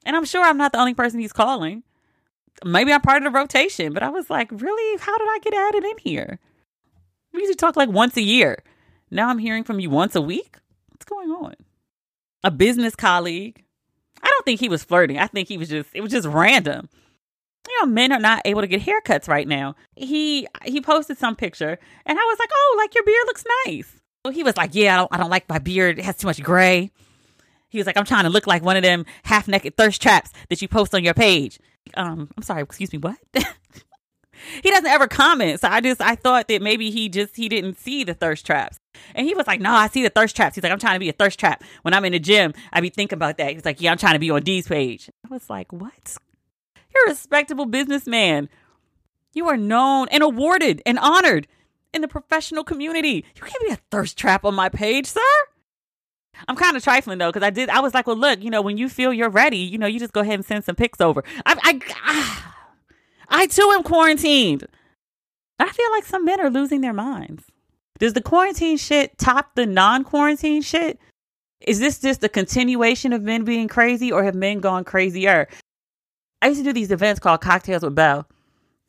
[0.05, 1.83] And I'm sure I'm not the only person he's calling.
[2.65, 4.99] Maybe I'm part of the rotation, but I was like, really?
[4.99, 6.39] How did I get added in here?
[7.33, 8.63] We usually talk like once a year.
[9.11, 10.57] Now I'm hearing from you once a week.
[10.91, 11.55] What's going on?
[12.45, 13.63] A business colleague.
[14.23, 15.19] I don't think he was flirting.
[15.19, 16.89] I think he was just it was just random.
[17.69, 19.75] You know, men are not able to get haircuts right now.
[19.97, 24.01] He he posted some picture and I was like, "Oh, like your beard looks nice."
[24.25, 25.99] So he was like, "Yeah, I don't, I don't like my beard.
[25.99, 26.91] It has too much gray."
[27.69, 30.61] He was like, "I'm trying to look like one of them half-naked thirst traps that
[30.63, 31.59] you post on your page."
[31.95, 33.17] Um, I'm sorry, excuse me, what?
[34.63, 35.61] he doesn't ever comment.
[35.61, 38.79] So I just I thought that maybe he just he didn't see the thirst traps.
[39.15, 40.55] And he was like, No, I see the thirst traps.
[40.55, 41.63] He's like, I'm trying to be a thirst trap.
[41.83, 43.53] When I'm in the gym, I be thinking about that.
[43.53, 45.11] He's like, Yeah, I'm trying to be on D's page.
[45.25, 46.17] I was like, What?
[46.95, 48.49] You're a respectable businessman.
[49.33, 51.47] You are known and awarded and honored
[51.93, 53.25] in the professional community.
[53.35, 55.21] You can't be a thirst trap on my page, sir.
[56.49, 57.69] I'm kind of trifling though, because I did.
[57.69, 59.99] I was like, well, look, you know, when you feel you're ready, you know, you
[59.99, 61.23] just go ahead and send some pics over.
[61.45, 64.67] I, I, I, I too am quarantined.
[65.59, 67.45] I feel like some men are losing their minds.
[67.99, 70.99] Does the quarantine shit top the non-quarantine shit?
[71.61, 75.49] Is this just a continuation of men being crazy, or have men gone crazier?
[76.43, 78.27] I used to do these events called Cocktails with Belle.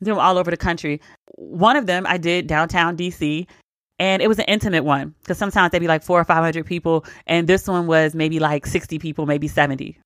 [0.02, 1.00] Do them all over the country.
[1.36, 3.46] One of them I did downtown DC,
[3.98, 6.66] and it was an intimate one because sometimes they'd be like four or five hundred
[6.66, 9.98] people, and this one was maybe like sixty people, maybe seventy.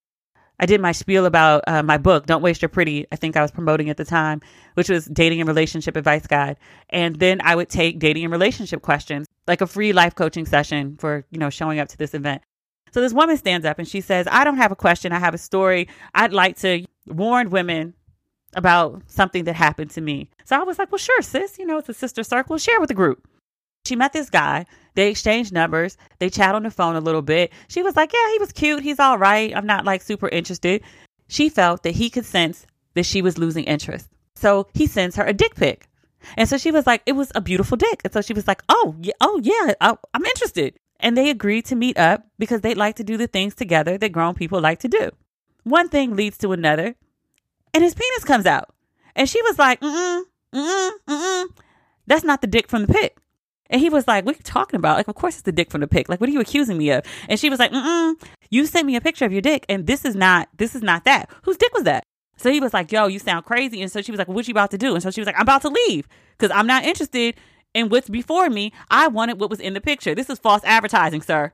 [0.59, 3.05] I did my spiel about uh, my book, Don't Waste Your Pretty.
[3.11, 4.41] I think I was promoting at the time,
[4.73, 6.57] which was dating and relationship advice guide.
[6.89, 10.97] And then I would take dating and relationship questions, like a free life coaching session
[10.97, 12.41] for, you know, showing up to this event.
[12.91, 15.11] So this woman stands up and she says, I don't have a question.
[15.11, 15.89] I have a story.
[16.15, 17.93] I'd like to warn women
[18.55, 20.29] about something that happened to me.
[20.45, 21.59] So I was like, well, sure, sis.
[21.59, 22.57] You know, it's a sister circle.
[22.57, 23.27] Share with the group.
[23.85, 24.65] She met this guy.
[24.95, 25.97] They exchanged numbers.
[26.19, 27.53] They chat on the phone a little bit.
[27.67, 28.83] She was like, Yeah, he was cute.
[28.83, 29.55] He's all right.
[29.55, 30.83] I'm not like super interested.
[31.27, 34.09] She felt that he could sense that she was losing interest.
[34.35, 35.87] So he sends her a dick pic.
[36.35, 38.01] And so she was like, It was a beautiful dick.
[38.03, 40.77] And so she was like, Oh, yeah, oh, yeah, I'm interested.
[40.99, 44.11] And they agreed to meet up because they'd like to do the things together that
[44.11, 45.11] grown people like to do.
[45.67, 46.95] One thing leads to another,
[47.73, 48.73] and his penis comes out.
[49.15, 51.45] And she was like, mm mm, mm mm,
[52.05, 53.17] That's not the dick from the pic.
[53.69, 54.97] And he was like, What are you talking about?
[54.97, 56.07] Like, of course it's the dick from the pic.
[56.07, 57.03] Like, what are you accusing me of?
[57.27, 58.15] And she was like, Mm-mm,
[58.49, 61.03] you sent me a picture of your dick, and this is not this is not
[61.03, 61.29] that.
[61.43, 62.05] Whose dick was that?
[62.37, 63.81] So he was like, Yo, you sound crazy.
[63.81, 64.93] And so she was like, What you about to do?
[64.93, 66.07] And so she was like, I'm about to leave
[66.37, 67.35] because I'm not interested
[67.73, 68.71] in what's before me.
[68.89, 70.15] I wanted what was in the picture.
[70.15, 71.51] This is false advertising, sir.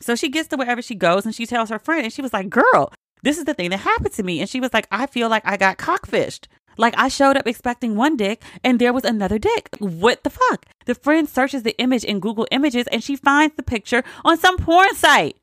[0.00, 2.32] So she gets to wherever she goes and she tells her friend, and she was
[2.32, 2.92] like, Girl,
[3.22, 4.40] this is the thing that happened to me.
[4.40, 6.46] And she was like, I feel like I got cockfished.
[6.78, 9.68] Like I showed up expecting one dick and there was another dick.
[9.78, 10.66] What the fuck?
[10.86, 14.56] The friend searches the image in Google Images and she finds the picture on some
[14.56, 15.36] porn site.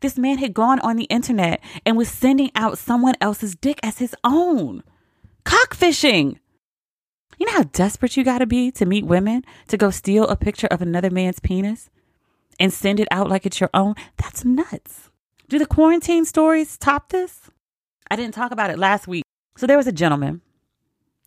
[0.00, 3.98] This man had gone on the internet and was sending out someone else's dick as
[3.98, 4.84] his own.
[5.44, 6.38] Cockfishing.
[7.38, 10.66] You know how desperate you gotta be to meet women to go steal a picture
[10.68, 11.88] of another man's penis
[12.60, 13.94] and send it out like it's your own?
[14.16, 15.07] That's nuts.
[15.48, 17.50] Do the quarantine stories top this?
[18.10, 19.24] I didn't talk about it last week.
[19.56, 20.42] So there was a gentleman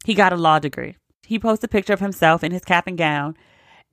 [0.06, 0.96] he got a law degree.
[1.26, 3.36] He posts a picture of himself in his cap and gown,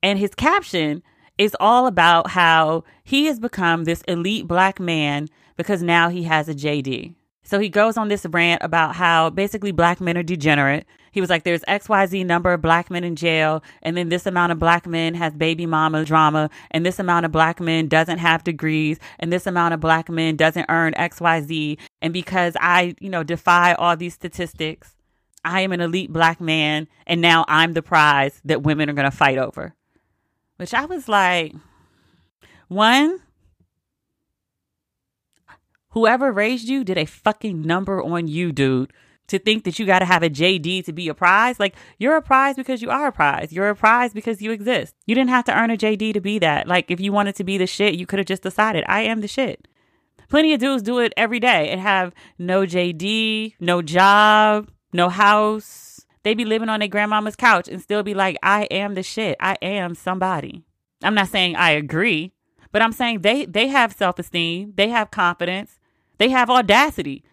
[0.03, 1.03] and his caption
[1.39, 6.49] is all about how he has become this elite black man because now he has
[6.49, 7.15] a JD.
[7.49, 10.87] So he goes on this rant about how basically black men are degenerate.
[11.13, 14.53] He was like, there's XYZ number of black men in jail, and then this amount
[14.53, 18.45] of black men has baby mama drama, and this amount of black men doesn't have
[18.45, 21.79] degrees, and this amount of black men doesn't earn XYZ.
[22.03, 24.95] And because I, you know, defy all these statistics,
[25.43, 29.11] I am an elite black man and now I'm the prize that women are going
[29.11, 29.75] to fight over.
[30.57, 31.55] Which I was like,
[32.67, 33.21] one,
[35.99, 38.93] whoever raised you did a fucking number on you, dude.
[39.29, 41.61] To think that you got to have a JD to be a prize.
[41.61, 43.53] Like, you're a prize because you are a prize.
[43.53, 44.95] You're a prize because you exist.
[45.07, 46.67] You didn't have to earn a JD to be that.
[46.67, 49.21] Like, if you wanted to be the shit, you could have just decided, I am
[49.21, 49.69] the shit.
[50.31, 56.07] Plenty of dudes do it every day and have no JD, no job, no house.
[56.23, 59.37] They be living on their grandmama's couch and still be like, I am the shit.
[59.41, 60.65] I am somebody.
[61.03, 62.33] I'm not saying I agree,
[62.73, 65.78] but I'm saying they they have self-esteem, they have confidence,
[66.19, 67.25] they have audacity.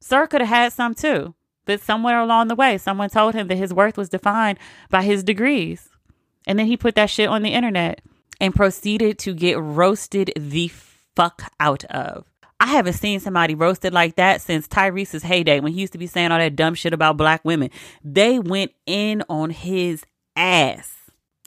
[0.00, 1.34] Sir could have had some too,
[1.66, 5.22] but somewhere along the way, someone told him that his worth was defined by his
[5.22, 5.88] degrees.
[6.46, 8.00] And then he put that shit on the internet
[8.40, 10.68] and proceeded to get roasted the
[11.14, 12.24] fuck out of.
[12.58, 16.06] I haven't seen somebody roasted like that since Tyrese's heyday when he used to be
[16.06, 17.70] saying all that dumb shit about black women.
[18.04, 20.04] They went in on his
[20.36, 20.94] ass.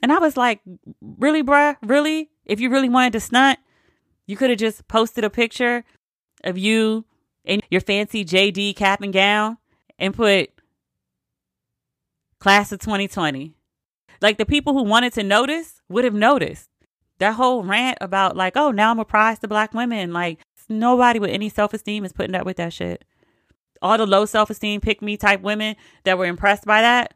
[0.01, 0.61] And I was like,
[1.01, 1.77] really, bruh?
[1.83, 2.29] Really?
[2.45, 3.59] If you really wanted to stunt,
[4.25, 5.85] you could have just posted a picture
[6.43, 7.05] of you
[7.45, 9.57] in your fancy JD cap and gown
[9.99, 10.49] and put
[12.39, 13.55] class of 2020.
[14.21, 16.69] Like the people who wanted to notice would have noticed.
[17.19, 20.11] That whole rant about like, oh, now I'm a prize to black women.
[20.11, 20.39] Like
[20.69, 23.05] nobody with any self esteem is putting up with that shit.
[23.81, 27.13] All the low self esteem pick me type women that were impressed by that,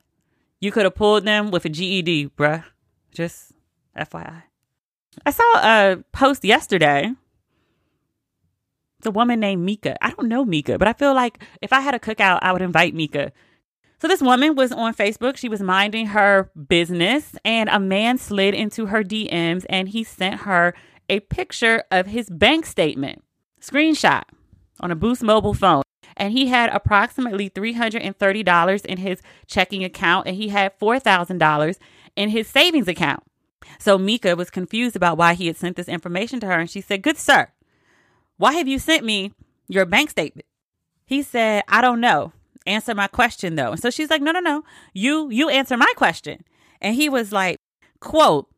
[0.60, 2.64] you could have pulled them with a GED, bruh.
[3.12, 3.54] Just
[3.98, 4.44] FYI.
[5.26, 7.12] I saw a post yesterday.
[9.08, 9.98] A woman named Mika.
[10.04, 12.62] I don't know Mika, but I feel like if I had a cookout, I would
[12.62, 13.32] invite Mika.
[14.00, 15.38] So this woman was on Facebook.
[15.38, 20.42] She was minding her business, and a man slid into her DMs and he sent
[20.42, 20.76] her
[21.10, 23.24] a picture of his bank statement,
[23.62, 24.24] screenshot
[24.80, 25.84] on a Boost mobile phone.
[26.16, 31.78] And he had approximately $330 in his checking account, and he had $4,000
[32.16, 33.24] in his savings account.
[33.80, 36.60] So Mika was confused about why he had sent this information to her.
[36.60, 37.50] And she said, Good sir,
[38.38, 39.34] why have you sent me
[39.68, 40.46] your bank statement?
[41.06, 42.34] He said, I don't know.
[42.66, 43.72] Answer my question though.
[43.72, 44.64] And so she's like, No, no, no.
[44.94, 46.44] You you answer my question.
[46.82, 47.58] And he was like,
[48.00, 48.50] quote,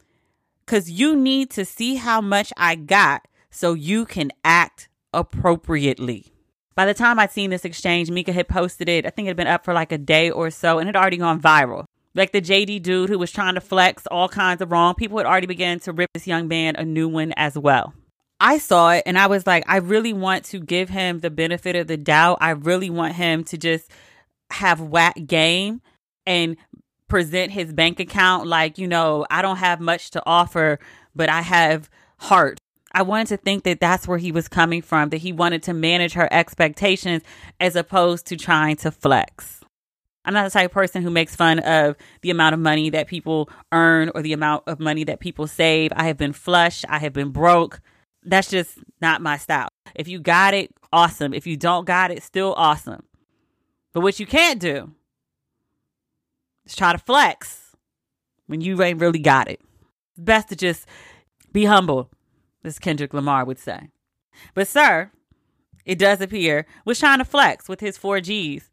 [0.66, 6.34] because you need to see how much I got so you can act appropriately.
[6.76, 9.06] By the time I'd seen this exchange, Mika had posted it.
[9.06, 11.02] I think it had been up for like a day or so and it had
[11.02, 11.86] already gone viral.
[12.16, 14.96] Like the JD dude who was trying to flex all kinds of wrong.
[14.96, 17.94] People had already begun to rip this young man a new one as well.
[18.40, 21.76] I saw it and I was like, I really want to give him the benefit
[21.76, 22.38] of the doubt.
[22.42, 23.92] I really want him to just
[24.52, 25.82] have whack game
[26.26, 26.56] and
[27.08, 30.80] present his bank account like, you know, I don't have much to offer,
[31.16, 32.60] but I have heart.
[32.92, 35.74] I wanted to think that that's where he was coming from, that he wanted to
[35.74, 37.24] manage her expectations
[37.60, 39.60] as opposed to trying to flex.
[40.26, 43.08] I'm not the type of person who makes fun of the amount of money that
[43.08, 45.92] people earn or the amount of money that people save.
[45.96, 46.84] I have been flush.
[46.88, 47.80] I have been broke.
[48.24, 49.70] That's just not my style.
[49.96, 51.34] If you got it, awesome.
[51.34, 53.04] If you don't got it, still awesome.
[53.94, 54.92] But what you can't do
[56.66, 57.76] is try to flex
[58.48, 59.62] when you ain't really got it.
[60.12, 60.86] It's best to just
[61.52, 62.10] be humble,
[62.64, 63.90] as Kendrick Lamar would say.
[64.54, 65.12] But, sir,
[65.86, 68.64] it does appear, was trying to flex with his 4Gs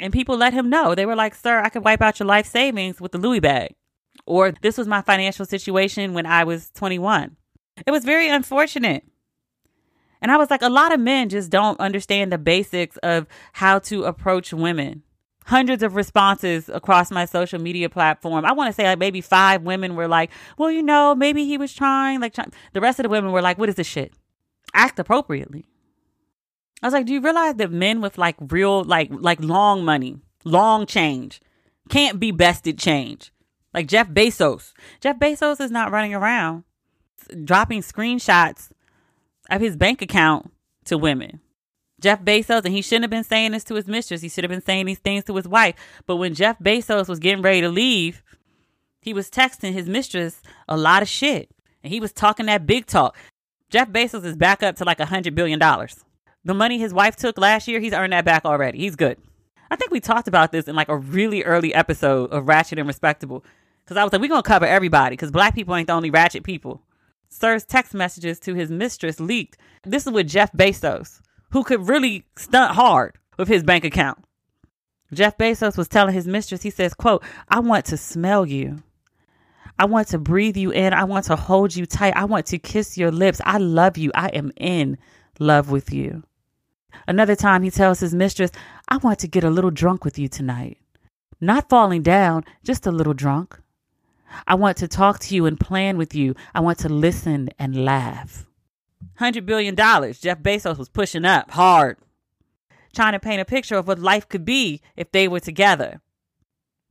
[0.00, 0.94] and people let him know.
[0.94, 3.74] They were like, Sir, I could wipe out your life savings with the Louis bag.
[4.26, 7.36] Or this was my financial situation when I was 21.
[7.86, 9.04] It was very unfortunate.
[10.20, 13.78] And I was like, a lot of men just don't understand the basics of how
[13.80, 15.02] to approach women.
[15.46, 18.44] Hundreds of responses across my social media platform.
[18.44, 21.56] I want to say like maybe five women were like, well, you know, maybe he
[21.56, 22.20] was trying.
[22.20, 24.12] Like, the rest of the women were like, what is this shit?
[24.74, 25.64] Act appropriately.
[26.82, 30.18] I was like, do you realize that men with like real, like, like long money,
[30.44, 31.40] long change
[31.88, 33.32] can't be bested change?
[33.72, 34.74] Like Jeff Bezos.
[35.00, 36.64] Jeff Bezos is not running around
[37.44, 38.70] dropping screenshots
[39.50, 40.50] of his bank account
[40.84, 41.40] to women.
[42.00, 44.20] Jeff Bezos, and he shouldn't have been saying this to his mistress.
[44.20, 45.74] He should have been saying these things to his wife.
[46.06, 48.22] But when Jeff Bezos was getting ready to leave,
[49.00, 51.50] he was texting his mistress a lot of shit.
[51.82, 53.16] And he was talking that big talk.
[53.70, 56.04] Jeff Bezos is back up to like a hundred billion dollars.
[56.44, 58.78] The money his wife took last year, he's earned that back already.
[58.78, 59.18] He's good.
[59.70, 62.88] I think we talked about this in like a really early episode of Ratchet and
[62.88, 63.44] Respectable.
[63.84, 66.10] Because I was like, we're going to cover everybody because black people ain't the only
[66.10, 66.82] ratchet people.
[67.30, 69.58] Sir's text messages to his mistress leaked.
[69.84, 71.20] This is with Jeff Bezos,
[71.50, 74.18] who could really stunt hard with his bank account.
[75.12, 78.82] Jeff Bezos was telling his mistress, he says, quote, I want to smell you.
[79.78, 80.92] I want to breathe you in.
[80.92, 82.16] I want to hold you tight.
[82.16, 83.40] I want to kiss your lips.
[83.44, 84.10] I love you.
[84.14, 84.98] I am in
[85.38, 86.24] love with you.
[87.06, 88.50] Another time he tells his mistress,
[88.88, 90.78] I want to get a little drunk with you tonight.
[91.40, 93.60] Not falling down, just a little drunk.
[94.46, 96.34] I want to talk to you and plan with you.
[96.54, 98.46] I want to listen and laugh.
[99.20, 99.74] $100 billion.
[99.74, 101.98] Jeff Bezos was pushing up hard,
[102.94, 106.00] trying to paint a picture of what life could be if they were together.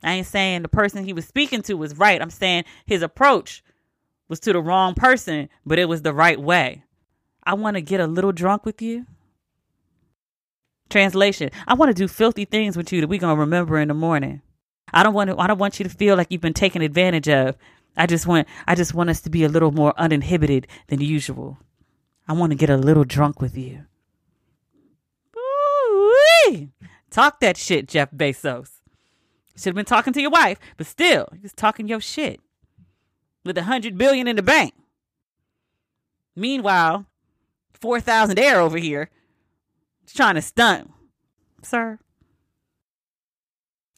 [0.02, 2.22] I ain't saying the person he was speaking to was right.
[2.22, 3.62] I'm saying his approach
[4.28, 6.84] was to the wrong person, but it was the right way.
[7.42, 9.06] I want to get a little drunk with you.
[10.90, 13.94] Translation: I want to do filthy things with you that we're gonna remember in the
[13.94, 14.42] morning.
[14.92, 15.38] I don't want to.
[15.38, 17.56] I don't want you to feel like you've been taken advantage of.
[17.96, 18.48] I just want.
[18.66, 21.58] I just want us to be a little more uninhibited than usual.
[22.26, 23.86] I want to get a little drunk with you.
[25.36, 26.68] Ooh-wee.
[27.10, 28.70] Talk that shit, Jeff Bezos.
[29.56, 32.40] Should have been talking to your wife, but still, you was talking your shit
[33.44, 34.74] with a hundred billion in the bank.
[36.36, 37.06] Meanwhile,
[37.72, 39.10] four thousand air over here,
[40.06, 40.90] trying to stunt,
[41.62, 41.98] sir.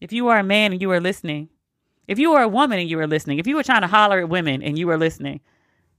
[0.01, 1.48] If you are a man and you are listening,
[2.09, 4.20] if you are a woman and you are listening, if you were trying to holler
[4.20, 5.40] at women and you are listening,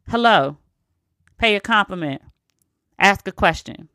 [0.09, 0.57] hello,
[1.37, 2.21] pay a compliment,
[2.99, 3.89] ask a question.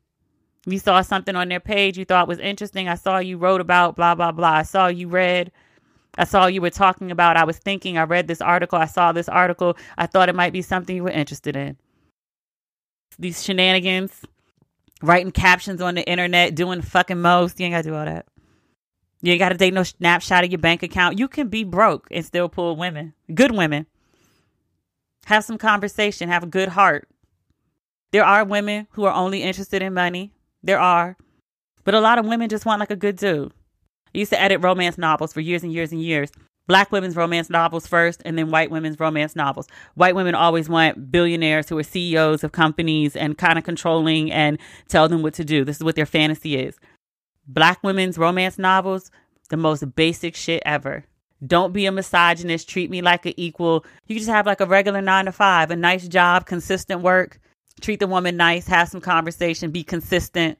[0.65, 2.89] You saw something on their page you thought was interesting.
[2.89, 4.51] I saw you wrote about blah, blah, blah.
[4.51, 5.51] I saw you read.
[6.17, 7.37] I saw you were talking about.
[7.37, 8.77] I was thinking, I read this article.
[8.77, 9.77] I saw this article.
[9.97, 11.77] I thought it might be something you were interested in.
[13.19, 14.25] These shenanigans,
[15.01, 17.59] writing captions on the internet, doing fucking most.
[17.59, 18.25] You ain't got to do all that.
[19.27, 21.19] You ain't got to take no snapshot of your bank account.
[21.19, 23.85] You can be broke and still pull women, good women.
[25.25, 27.09] Have some conversation, have a good heart.
[28.13, 30.31] There are women who are only interested in money.
[30.63, 31.17] There are.
[31.83, 33.51] But a lot of women just want like a good dude.
[34.15, 36.31] I used to edit romance novels for years and years and years.
[36.67, 39.67] Black women's romance novels first, and then white women's romance novels.
[39.95, 44.57] White women always want billionaires who are CEOs of companies and kind of controlling and
[44.87, 45.65] tell them what to do.
[45.65, 46.79] This is what their fantasy is.
[47.47, 49.11] Black women's romance novels,
[49.49, 51.05] the most basic shit ever.
[51.45, 52.67] Don't be a misogynist.
[52.67, 53.85] Treat me like an equal.
[54.07, 57.39] You just have like a regular nine to five, a nice job, consistent work.
[57.79, 60.57] Treat the woman nice, have some conversation, be consistent,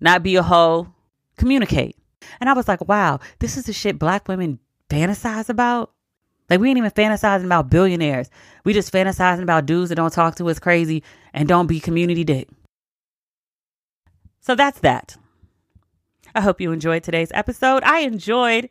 [0.00, 0.92] not be a hoe.
[1.36, 1.96] Communicate.
[2.40, 4.58] And I was like, wow, this is the shit black women
[4.90, 5.92] fantasize about.
[6.50, 8.28] Like we ain't even fantasizing about billionaires.
[8.64, 12.24] We just fantasizing about dudes that don't talk to us crazy and don't be community
[12.24, 12.48] dick.
[14.40, 15.16] So that's that.
[16.34, 17.82] I hope you enjoyed today's episode.
[17.84, 18.70] I enjoyed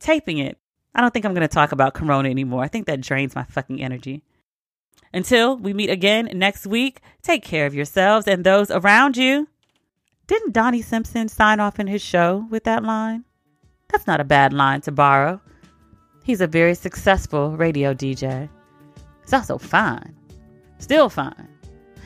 [0.00, 0.58] taping it.
[0.94, 2.62] I don't think I'm going to talk about Corona anymore.
[2.62, 4.22] I think that drains my fucking energy.
[5.12, 9.48] Until we meet again next week, take care of yourselves and those around you.
[10.26, 13.24] Didn't Donnie Simpson sign off in his show with that line?
[13.88, 15.40] That's not a bad line to borrow.
[16.24, 18.48] He's a very successful radio DJ.
[19.22, 20.16] He's also fine.
[20.78, 21.48] Still fine.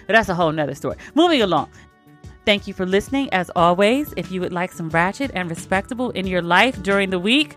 [0.07, 0.97] But that's a whole nother story.
[1.15, 1.71] Moving along.
[2.45, 3.29] Thank you for listening.
[3.33, 7.19] As always, if you would like some ratchet and respectable in your life during the
[7.19, 7.55] week,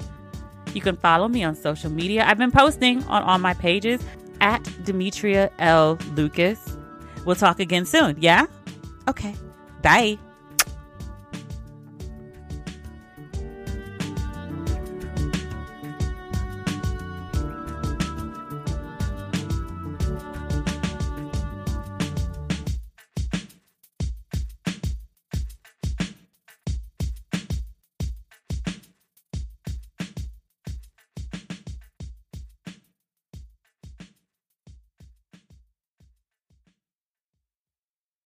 [0.74, 2.26] you can follow me on social media.
[2.26, 4.02] I've been posting on all my pages
[4.42, 5.98] at Demetria L.
[6.16, 6.78] Lucas.
[7.26, 8.18] We'll talk again soon.
[8.20, 8.46] Yeah?
[9.08, 9.36] Okay.
[9.82, 10.18] Bye.